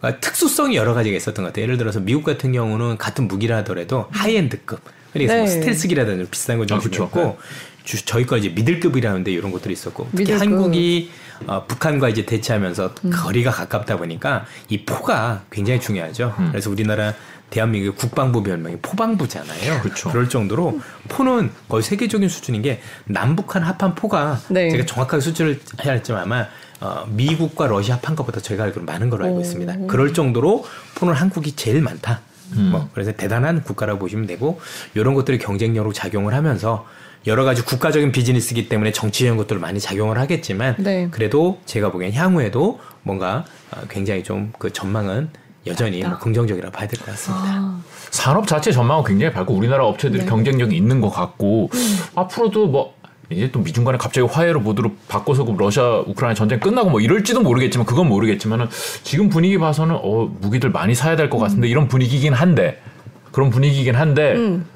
[0.00, 1.62] 그러니까 특수성이 여러 가지가 있었던 것 같아요.
[1.64, 4.80] 예를 들어서 미국 같은 경우는 같은 무기라 하더라도 high-end급.
[5.12, 5.48] 그러니까 뭐 네.
[5.48, 7.04] 스텔스기라든지 비싼 거 아, 좀 그쵸.
[7.04, 7.38] 있고
[7.84, 10.42] 주- 저희 거 이제 미들급이라는데 이런 것들이 있었고 특히 미들급.
[10.42, 11.10] 한국이
[11.46, 13.10] 어, 북한과 이제 대치하면서 음.
[13.12, 16.34] 거리가 가깝다 보니까 이 포가 굉장히 중요하죠.
[16.38, 16.48] 음.
[16.52, 17.14] 그래서 우리나라
[17.50, 19.80] 대한민국 국방부 별명이 포방부잖아요.
[19.82, 20.10] 그쵸.
[20.12, 24.70] 럴 정도로 포는 거의 세계적인 수준인 게 남북한 합한 포가 네.
[24.70, 26.46] 제가 정확하게 수치를 해야 할지만 아마
[26.80, 29.40] 어, 미국과 러시아 합한 것보다 저희가 알기로 많은 걸로 알고 오.
[29.40, 29.86] 있습니다.
[29.88, 30.64] 그럴 정도로
[30.94, 32.20] 포는 한국이 제일 많다.
[32.56, 32.68] 음.
[32.70, 34.60] 뭐 그래서 대단한 국가라고 보시면 되고
[34.94, 36.86] 이런 것들이 경쟁력으로 작용을 하면서
[37.26, 41.08] 여러 가지 국가적인 비즈니스이기 때문에 정치적인 것들을 많이 작용을 하겠지만 네.
[41.10, 45.30] 그래도 제가 보기엔 향후에도 뭔가 어, 굉장히 좀 그 전망은
[45.66, 47.44] 여전히 뭐 긍정적이라고 봐야 될 것 같습니다.
[47.46, 50.26] 아, 산업 자체 전망은 굉장히 밝고 우리나라 업체들이 네.
[50.28, 51.70] 경쟁력이 있는 것 같고
[52.16, 52.94] 앞으로도 뭐
[53.30, 57.40] 이제 또 미중 간에 갑자기 화해로 모두로 바꿔서 그 러시아 우크라이나 전쟁 끝나고 뭐 이럴지도
[57.42, 58.66] 모르겠지만 그건 모르겠지만은
[59.04, 62.82] 지금 분위기 봐서는 어 무기들 많이 사야 될 것 같은데 이런 분위기긴 한데
[63.30, 64.66] 그런 분위기긴 한데 음.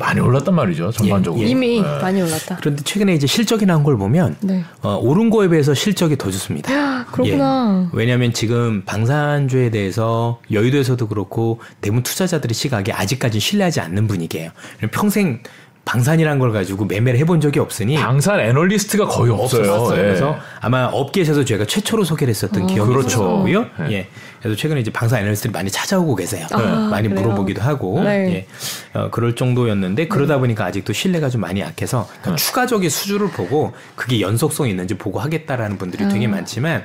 [0.00, 1.48] 많이 올랐단 말이죠 전반적으로 예.
[1.48, 2.56] 이미 많이 올랐다.
[2.60, 4.64] 그런데 최근에 이제 실적이 나온 걸 보면 네.
[4.82, 7.06] 어, 오른 거에 비해서 실적이 더 좋습니다.
[7.12, 7.88] 그렇구나.
[7.92, 7.96] 예.
[7.96, 14.50] 왜냐하면 지금 방산주에 대해서 여의도에서도 그렇고 대부분 투자자들의 시각이 아직까지 신뢰하지 않는 분위기예요.
[14.90, 15.42] 평생
[15.90, 19.72] 방산이란 걸 가지고 매매를 해본 적이 없으니 방산 애널리스트가 거의 없어요.
[19.72, 19.98] 없었어요.
[19.98, 20.02] 예.
[20.02, 23.08] 그래서 아마 업계에서도 저희가 최초로 소개를 했었던 기억이 그렇죠.
[23.08, 23.62] 있었고요.
[23.80, 23.92] 네.
[23.92, 24.06] 예.
[24.40, 26.46] 그래서 최근에 이제 방산 애널리스트들이 많이 찾아오고 계세요.
[26.52, 27.22] 아, 많이 그래요?
[27.24, 28.46] 물어보기도 하고 네.
[28.94, 28.98] 예.
[28.98, 34.20] 어, 그럴 정도였는데 그러다 보니까 아직도 신뢰가 좀 많이 약해서 그러니까 추가적인 수주를 보고 그게
[34.20, 36.30] 연속성 이 있는지 보고 하겠다라는 분들이 되게 아.
[36.30, 36.84] 많지만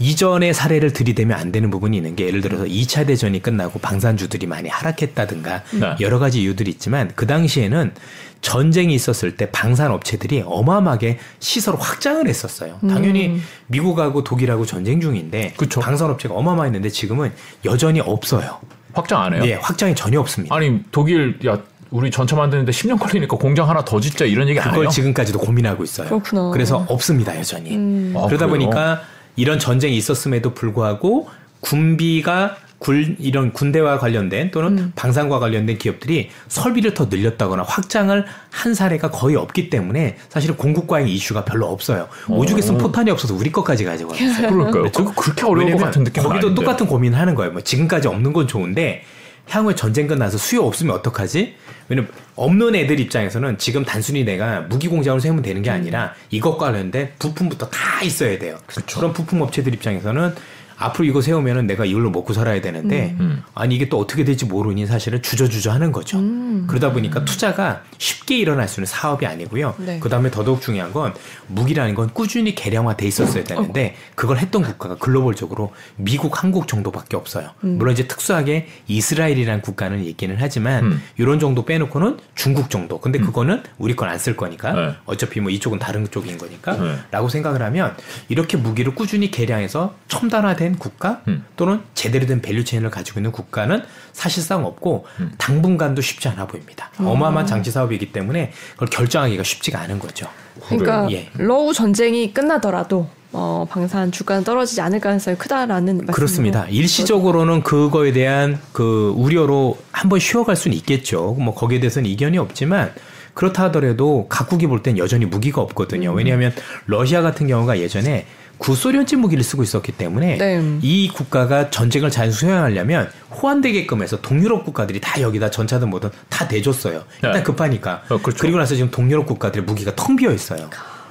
[0.00, 4.70] 이전의 사례를 들이대면 안 되는 부분이 있는 게 예를 들어서 2차 대전이 끝나고 방산주들이 많이
[4.70, 5.96] 하락했다든가 네.
[6.00, 7.92] 여러 가지 이유들이 있지만 그 당시에는
[8.40, 12.78] 전쟁이 있었을 때 방산 업체들이 어마어마하게 시설 확장을 했었어요.
[12.88, 15.80] 당연히 미국하고 독일하고 전쟁 중인데 그쵸.
[15.80, 17.32] 방산 업체가 어마어마했는데 지금은
[17.64, 18.58] 여전히 없어요.
[18.92, 19.42] 확장 안 해요.
[19.44, 20.54] 예, 확장이 전혀 없습니다.
[20.54, 21.58] 아니 독일 야
[21.90, 24.90] 우리 전차 만드는데 10년 걸리니까 공장 하나 더 짓자 이런 얘기 안 그걸 해요.
[24.90, 26.08] 지금까지도 고민하고 있어요.
[26.08, 26.50] 그렇구나.
[26.50, 27.74] 그래서 없습니다 여전히.
[28.16, 28.48] 아, 그러다 그래요?
[28.48, 29.02] 보니까
[29.36, 31.28] 이런 전쟁이 있었음에도 불구하고
[31.60, 34.92] 군비가 굴 이런 군대와 관련된 또는 음.
[34.96, 41.06] 방산과 관련된 기업들이 설비를 더 늘렸다거나 확장을 한 사례가 거의 없기 때문에 사실은 공급 과잉
[41.06, 42.08] 이슈가 별로 없어요.
[42.28, 44.48] 오죽했으면 포탄이 없어서 우리 것까지 가지고 왔어요.
[44.48, 44.90] 그럴까요?
[44.92, 47.52] 그거 그렇게 어려울 것 같은 느낌 거기도 똑같은 고민을 하는 거예요.
[47.52, 49.04] 뭐 지금까지 없는 건 좋은데
[49.50, 51.56] 향후에 전쟁 끝나서 수요 없으면 어떡하지?
[51.88, 57.10] 왜냐면 없는 애들 입장에서는 지금 단순히 내가 무기 공장을 세우면 되는 게 아니라 이것과 관련된
[57.18, 58.58] 부품부터 다 있어야 돼요.
[58.94, 60.34] 그런 부품 업체들 입장에서는
[60.80, 63.42] 앞으로 이거 세우면은 내가 이걸로 먹고 살아야 되는데 음.
[63.54, 66.18] 아니 이게 또 어떻게 될지 모르니 사실은 주저주저 하는 거죠.
[66.66, 69.74] 그러다 보니까 투자가 쉽게 일어날 수 있는 사업이 아니고요.
[69.78, 69.98] 네.
[70.00, 71.14] 그다음에 더더욱 중요한 건
[71.48, 77.50] 무기라는 건 꾸준히 개량화돼 있었어야 되는데 그걸 했던 국가가 글로벌적으로 미국, 한국 정도밖에 없어요.
[77.60, 81.02] 물론 이제 특수하게 이스라엘이라는 국가는 얘기는 하지만 음.
[81.18, 83.00] 이런 정도 빼놓고는 중국 정도.
[83.00, 84.94] 근데 그거는 우리 건 안 쓸 거니까 네.
[85.06, 86.96] 어차피 뭐 이쪽은 다른 쪽인 거니까 네.
[87.10, 87.96] 라고 생각을 하면
[88.28, 91.44] 이렇게 무기를 꾸준히 개량해서 첨단화된 국가 음.
[91.56, 95.32] 또는 제대로 된 value chain을 가지고 있는 국가는 사실상 없고 음.
[95.38, 96.90] 당분간도 쉽지 않아 보입니다.
[96.98, 100.26] 어마어마한 장치 사업이기 때문에 그걸 결정하기가 쉽지가 않은 거죠.
[100.68, 101.30] 그러니까 예.
[101.34, 106.66] 러우 전쟁이 끝나더라도 어, 방산 주가는 떨어지지 않을 가능성이 크다라는 그렇습니다.
[106.66, 111.36] 일시적으로는 그거에 대한 그 우려로 한번 쉬어갈 수는 있겠죠.
[111.38, 112.92] 뭐 거기에 대해서는 이견이 없지만
[113.34, 116.12] 그렇다 하더라도 각국이 볼 땐 여전히 무기가 없거든요.
[116.12, 116.52] 왜냐하면
[116.86, 118.26] 러시아 같은 경우가 예전에
[118.60, 120.62] 구소련제 무기를 쓰고 있었기 때문에 네.
[120.82, 127.02] 이 국가가 전쟁을 잘 수행하려면 호환되게끔 해서 동유럽 국가들이 다 여기다 전차든 뭐든 다 대줬어요.
[127.16, 127.42] 일단 네.
[127.42, 128.02] 급하니까.
[128.10, 128.38] 어, 그렇죠.
[128.38, 130.68] 그리고 나서 지금 동유럽 국가들의 무기가 텅 비어 있어요.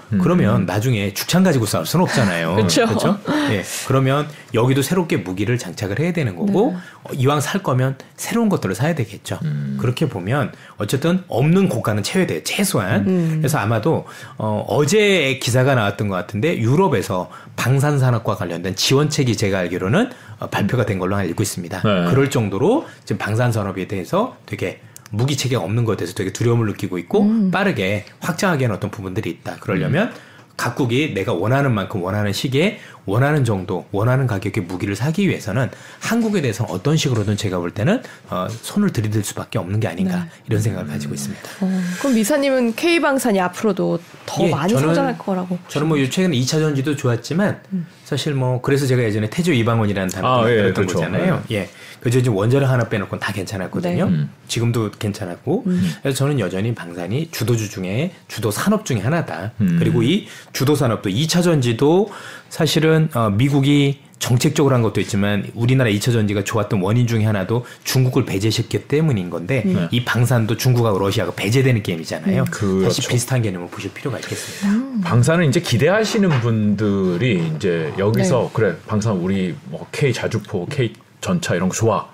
[0.10, 2.55] 그러면 나중에 죽창 가지고 싸울 수는 없잖아요.
[2.88, 3.20] 그렇죠?
[3.51, 3.64] 예.
[3.88, 8.95] 그러면 여기도 새롭게 무기를 장착을 해야 되는 거고 어, 이왕 살 거면 새로운 것들을 사야
[8.95, 9.39] 되겠죠.
[9.80, 12.43] 그렇게 보면 어쨌든 없는 고가는 채워돼요.
[12.43, 13.38] 최소한.
[13.38, 14.05] 그래서 아마도
[14.38, 20.86] 어, 어제 기사가 나왔던 것 같은데 유럽에서 방산 산업과 관련된 지원책이 제가 알기로는 어, 발표가
[20.86, 21.82] 된 걸로 알고 있습니다.
[21.82, 22.05] 네.
[22.10, 24.80] 그럴 정도로 지금 방산 산업에 대해서 되게
[25.12, 29.57] 무기 체계가 없는 것에 대해서 되게 두려움을 느끼고 있고 빠르게 확장하게 하는 어떤 부분들이 있다.
[29.60, 30.12] 그러려면
[30.55, 35.70] 각국이 내가 원하는 만큼 원하는 시기에 원하는 정도 원하는 가격의 무기를 사기 위해서는
[36.01, 40.62] 한국에 대해서는 어떤 식으로든 제가 볼 때는 어, 손을 들이댈 수밖에 없는 게 아닌가 이런
[40.62, 41.41] 생각을 가지고 있습니다.
[41.62, 46.32] 어, 그럼 미사님은 K 방산이 앞으로도 더 예, 많이 저는- 성장할 거라고 저는 뭐 최근
[46.34, 47.62] 2차 전지도 좋았지만
[48.03, 50.95] 사실 뭐 그래서 제가 예전에 태조 이방원이라는 단어 아, 예, 만들었던 그렇죠.
[50.99, 51.41] 거잖아요.
[51.51, 51.70] 예.
[52.01, 54.05] 그저 지금 원자를 하나 빼놓고는 다 괜찮았거든요.
[54.05, 54.11] 네.
[54.11, 54.29] 음.
[54.47, 55.65] 지금도 괜찮았고
[56.01, 59.51] 그래서 저는 여전히 방산이 주도주 중에 주도 산업 중에 하나다.
[59.61, 59.77] 음.
[59.79, 62.09] 그리고 이 주도 산업도 2차 전지도
[62.49, 68.25] 사실은 어, 미국이 정책적으로 한 것도 있지만 우리나라 2차 전지가 좋았던 원인 중에 하나도 중국을
[68.25, 69.87] 배제시켰기 때문인 건데 네.
[69.91, 72.45] 이 방산도 중국하고 러시아가 배제되는 게임이잖아요.
[72.51, 72.83] 그렇죠.
[72.83, 75.01] 사실 비슷한 개념을 보실 필요가 있겠습니다.
[75.03, 78.49] 방사는 이제 기대하시는 분들이 이제 여기서 네.
[78.53, 82.07] 그래 방산 우리 뭐 K 자주포, K 전차 이런 거 좋아.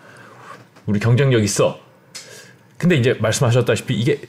[0.86, 1.80] 우리 경쟁력 있어.
[2.78, 4.22] 근데 이제 말씀하셨다시피 이게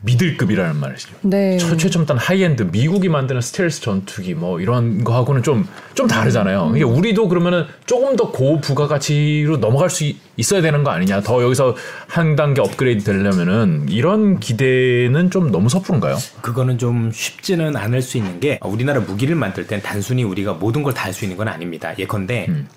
[0.00, 1.08] 미들급이라는 말이죠.
[1.22, 1.56] 네.
[1.58, 6.72] 최, 최첨단 하이엔드 미국이 만드는 스텔스 전투기 뭐 이런 거하고는 좀좀 다르잖아요.
[6.76, 11.22] 이게 우리도 그러면은 조금 더 고부가 가치로 넘어갈 수 있- 있어야 되는 거 아니냐.
[11.22, 11.74] 더 여기서
[12.06, 16.16] 한 단계 업그레이드 되려면은 이런 기대는 좀 너무 섣부른가요?
[16.42, 20.92] 그거는 좀 쉽지는 않을 수 있는 게 우리나라 무기를 만들 땐 단순히 우리가 모든 걸
[20.94, 21.92] 다 할 수 있는 건 아닙니다.
[21.98, 22.68] 예컨대 음.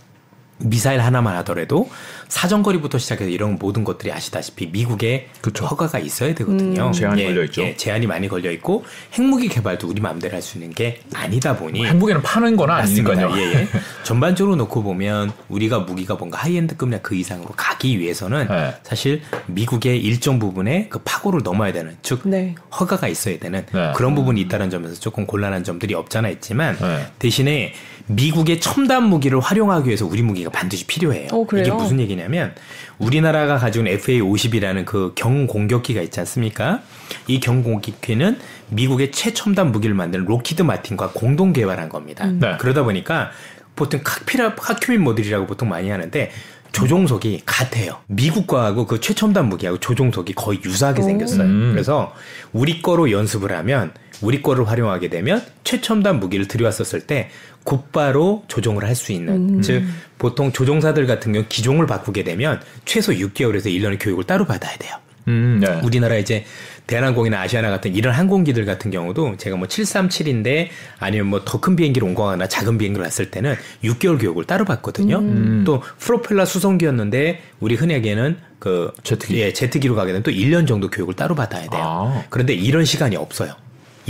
[0.64, 1.90] 미사일 하나만 하더라도
[2.28, 5.66] 사정거리부터 시작해서 이런 모든 것들이 아시다시피 미국에 그쵸.
[5.66, 6.88] 허가가 있어야 되거든요.
[6.88, 6.92] 음.
[6.92, 7.62] 제한이 걸려 있죠.
[7.64, 11.86] 예, 제한이 많이 걸려 있고 핵무기 개발도 우리 마음대로 할 수 있는 게 아니다 보니
[11.86, 13.32] 한국에는 파는 건 아니니까요.
[13.38, 13.68] 예, 예.
[14.04, 18.76] 전반적으로 놓고 보면 우리가 무기가 뭔가 high-end급이나 그 이상으로 가기 위해서는 네.
[18.84, 22.56] 사실 미국의 일정 부분의 그 파고를 넘어야 되는 즉 네.
[22.80, 23.94] 허가가 있어야 되는 네.
[23.96, 27.06] 그런 부분이 있다는 점에서 조금 곤란한 점들이 없잖아 있지만 네.
[27.20, 27.74] 대신에
[28.16, 31.30] 미국의 첨단 무기를 활용하기 위해서 우리 무기가 반드시 필요해요.
[31.32, 31.66] 어, 그래요?
[31.66, 32.54] 이게 무슨 얘기냐면
[32.98, 36.82] 우리나라가 가지고 있는 FA50이라는 그 경공격기가 있지 않습니까?
[37.28, 38.40] 이 경공격기는
[38.70, 42.26] 미국의 최첨단 무기를 만드는 록히드 마틴과 공동 개발한 겁니다.
[42.26, 42.58] 네.
[42.60, 43.32] 그러다 보니까
[43.76, 46.32] 보통 cockpit이라 cockpit 모듈이라고 보통 많이 하는데
[46.72, 47.98] 조종석이 같아요.
[48.08, 51.06] 미국 거하고 그 최첨단 무기하고 조종석이 거의 유사하게 오.
[51.06, 51.44] 생겼어요.
[51.44, 51.70] 음.
[51.74, 52.14] 그래서
[52.54, 53.92] 우리 거로 연습을 하면
[54.22, 57.30] 우리 거를 활용하게 되면 최첨단 무기를 들여왔었을 때
[57.64, 59.62] 곧바로 조종을 할 수 있는 음.
[59.62, 59.84] 즉
[60.18, 64.96] 보통 조종사들 같은 경우 기종을 바꾸게 되면 최소 6개월에서 1년의 교육을 따로 받아야 돼요.
[65.28, 65.80] 음, 네.
[65.84, 66.46] 우리나라 이제
[66.88, 70.68] 대한항공이나 아시아나 같은 이런 항공기들 같은 경우도 제가 뭐 737인데
[71.00, 75.20] 아니면 뭐 더 큰 비행기를 옮거나 작은 비행기를 왔을 때는 6개월 교육을 따로 받거든요.
[75.20, 75.64] 음.
[75.66, 79.40] 또 프로펠러 수송기였는데 우리 흔하게는 그 제트기.
[79.40, 81.82] 예, 제트기로 가게 되면 또 1년 정도 교육을 따로 받아야 돼요.
[81.84, 82.24] 아.
[82.30, 83.54] 그런데 이런 시간이 없어요.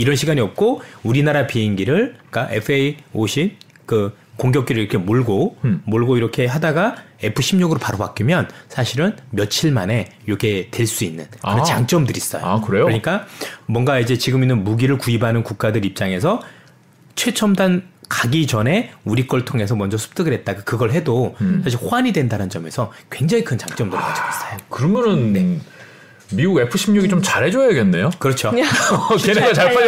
[0.02, 3.52] 이런 시간이 없고 우리나라 비행기를 그러니까 FA50
[3.86, 5.80] 그 공격기를 이렇게 몰고 음.
[5.84, 11.62] 몰고 이렇게 하다가 F16으로 바로 바뀌면 사실은 며칠 만에 이게 될 수 있는 그런 아.
[11.62, 12.44] 장점들이 있어요.
[12.44, 12.86] 아, 그래요?
[12.86, 13.26] 그러니까
[13.66, 16.42] 뭔가 이제 지금 있는 무기를 구입하는 국가들 입장에서
[17.14, 21.60] 최첨단 가기 전에 우리 걸 통해서 먼저 습득을 했다가 그걸 해도 음.
[21.62, 24.58] 사실 호환이 된다는 점에서 굉장히 큰 장점들을 가지고 있어요.
[24.68, 25.60] 그러면은
[26.34, 28.10] 미국 F16이 좀 잘해줘야겠네요.
[28.18, 28.50] 그렇죠.
[29.24, 29.80] 걔네가 잘거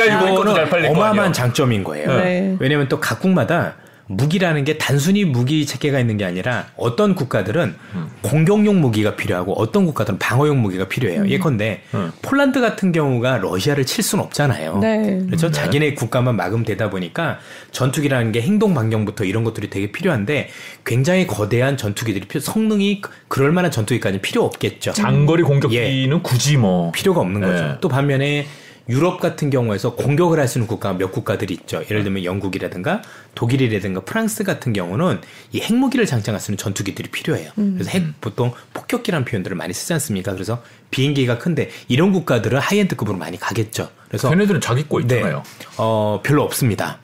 [0.91, 1.33] 어마어마한.
[1.33, 2.17] 장점인 거예요.
[2.17, 2.57] 네.
[2.59, 3.75] 왜냐하면 또 각국마다
[4.07, 8.11] 무기라는 게 단순히 무기 체계가 있는 게 아니라 어떤 국가들은 음.
[8.23, 11.27] 공격용 무기가 필요하고 어떤 국가들은 방어용 무기가 필요해요.
[11.29, 12.13] 예컨대 음.
[12.23, 14.79] 폴란드 같은 경우가 러시아를 칠 수는 없잖아요.
[14.79, 15.21] 네.
[15.27, 15.51] 그렇죠.
[15.51, 17.39] 자기네 국가만 막으면 되다 보니까
[17.71, 20.51] 전투기라는 게 행동 반경부터 이런 것들이 되게 필요한데
[20.85, 24.93] 굉장히 거대한 전투기들이 필요, 성능이 그- 그럴 만한 전투기까지는 필요 없겠죠.
[24.93, 27.47] 장거리 공격기는 굳이 뭐 필요가 없는 네.
[27.47, 27.79] 거죠.
[27.81, 28.47] 또 반면에
[28.89, 31.83] 유럽 같은 경우에서 공격을 할 수 있는 국가가 몇 국가들이 있죠.
[31.91, 33.01] 예를 들면 영국이라든가
[33.35, 35.21] 독일이라든가 프랑스 같은 경우는
[35.53, 37.51] 이 핵무기를 장착할 수 있는 전투기들이 필요해요.
[37.55, 40.33] 그래서 핵 보통 폭격기라는 표현들을 많이 쓰지 않습니까?
[40.33, 43.89] 그래서 비행기가 큰데 이런 국가들은 하이엔드급으로 많이 가겠죠.
[44.09, 45.43] 그래서 걔네들은 자기 거 네, 있잖아요.
[45.79, 46.99] 어 별로 없습니다.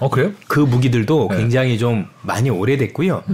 [0.00, 0.32] 어 그래요?
[0.48, 1.36] 그 무기들도 네.
[1.36, 3.24] 굉장히 좀 많이 오래됐고요.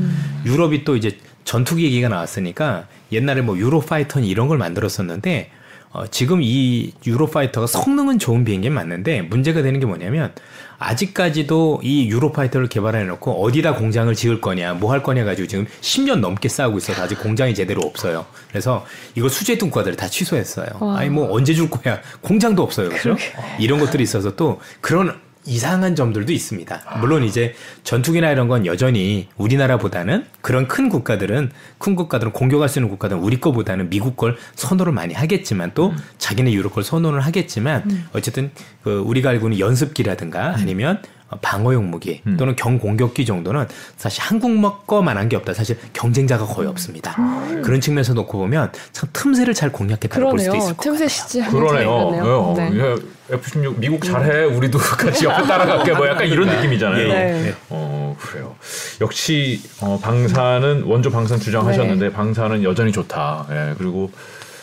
[0.44, 5.50] 유럽이 또 이제 전투기 얘기가 나왔으니까 옛날에 뭐 유로파이터는 이런 걸 만들었었는데
[5.92, 10.32] 어, 지금 이 유로파이터가 성능은 좋은 비행기는 맞는데 문제가 되는 게 뭐냐면
[10.78, 16.20] 아직까지도 이 유로파이터를 개발해 놓고 어디다 공장을 지을 거냐 뭐 할 거냐 가지고 지금 10년
[16.20, 18.26] 넘게 싸우고 있어서 아직 공장이 제대로 없어요.
[18.48, 18.84] 그래서
[19.14, 20.68] 이거 수제등 과들을 다 취소했어요.
[20.80, 20.98] 와.
[20.98, 22.00] 아니 뭐 언제 줄 거야?
[22.20, 22.88] 공장도 없어요.
[22.88, 23.16] 그죠?
[23.58, 26.98] 이런 것들이 있어서 또 그런 이상한 점들도 있습니다.
[27.00, 32.90] 물론 이제 전투기나 이런 건 여전히 우리나라보다는 그런 큰 국가들은 큰 국가들은 공격할 수 있는
[32.90, 38.50] 국가들은 우리 거보다는 미국 걸 선호를 많이 하겠지만 또 자기네 유럽 걸 선호를 하겠지만 어쨌든
[38.82, 41.06] 그 우리가 알고 있는 연습기라든가 아니면 어,
[41.40, 43.66] 방어용 무기 또는 경공격기 정도는
[43.96, 44.52] 사실 한국
[44.86, 45.54] 거만한 게 없다.
[45.54, 47.16] 사실 경쟁자가 거의 없습니다.
[47.62, 50.64] 그런 측면에서 놓고 보면 참 틈새를 잘 공략했다고 볼 수도 그러네요.
[50.64, 51.08] 있을 것 틈새 같아요.
[51.08, 52.54] 시지 그러네요.
[52.56, 52.70] 네.
[52.70, 52.96] 네.
[53.30, 57.00] F16 미국 잘해 우리도 같이 옆에 따라갈게 뭐 약간 이런 느낌이잖아요.
[57.00, 57.08] 예, 예.
[57.08, 57.42] 네.
[57.42, 57.54] 네.
[57.70, 58.54] 어 그래요.
[59.00, 62.12] 역시 어, 방산은 원조 방산 주장하셨는데 네.
[62.12, 63.46] 방산은 여전히 좋다.
[63.50, 64.10] 예, 그리고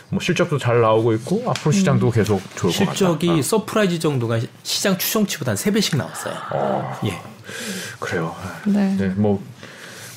[0.10, 2.94] 뭐 실적도 잘 나오고 있고 앞으로 시장도 계속 좋을 것 같다.
[2.96, 6.34] 실적이 surprise 정도가 시장 추정치보다 한 3배씩 나왔어요.
[6.54, 7.20] 어, 예.
[8.00, 8.36] 그래요.
[8.66, 8.96] 네.
[8.98, 9.42] 네, 뭐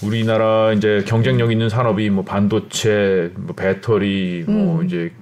[0.03, 5.13] 우리나라 이제 경쟁력 있는 산업이 뭐 반도체, 뭐 배터리, 뭐 이제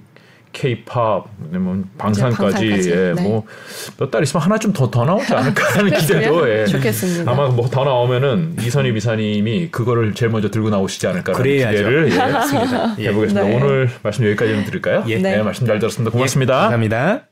[0.53, 3.21] K-팝, 뭐 방산까지, 방산까지, 예, 네.
[3.21, 6.65] 뭐몇 달 있으면 하나 좀더더 나오지 않을까 하는 기대도 예.
[6.65, 7.31] 좋겠습니다.
[7.31, 11.33] 아마 뭐 더 나오면은 이선엽 이사님이 그거를 제일 먼저 들고 나오시지 않을까.
[11.33, 12.95] 기대를 예, 맞습니다.
[12.99, 13.07] 예.
[13.07, 13.47] 해보겠습니다.
[13.47, 13.55] 네.
[13.55, 15.03] 오늘 말씀 여기까지 좀 드릴까요?
[15.07, 15.17] 예.
[15.17, 16.11] 네, 말씀 잘 들었습니다.
[16.11, 16.53] 고맙습니다.
[16.53, 17.30] 감사합니다.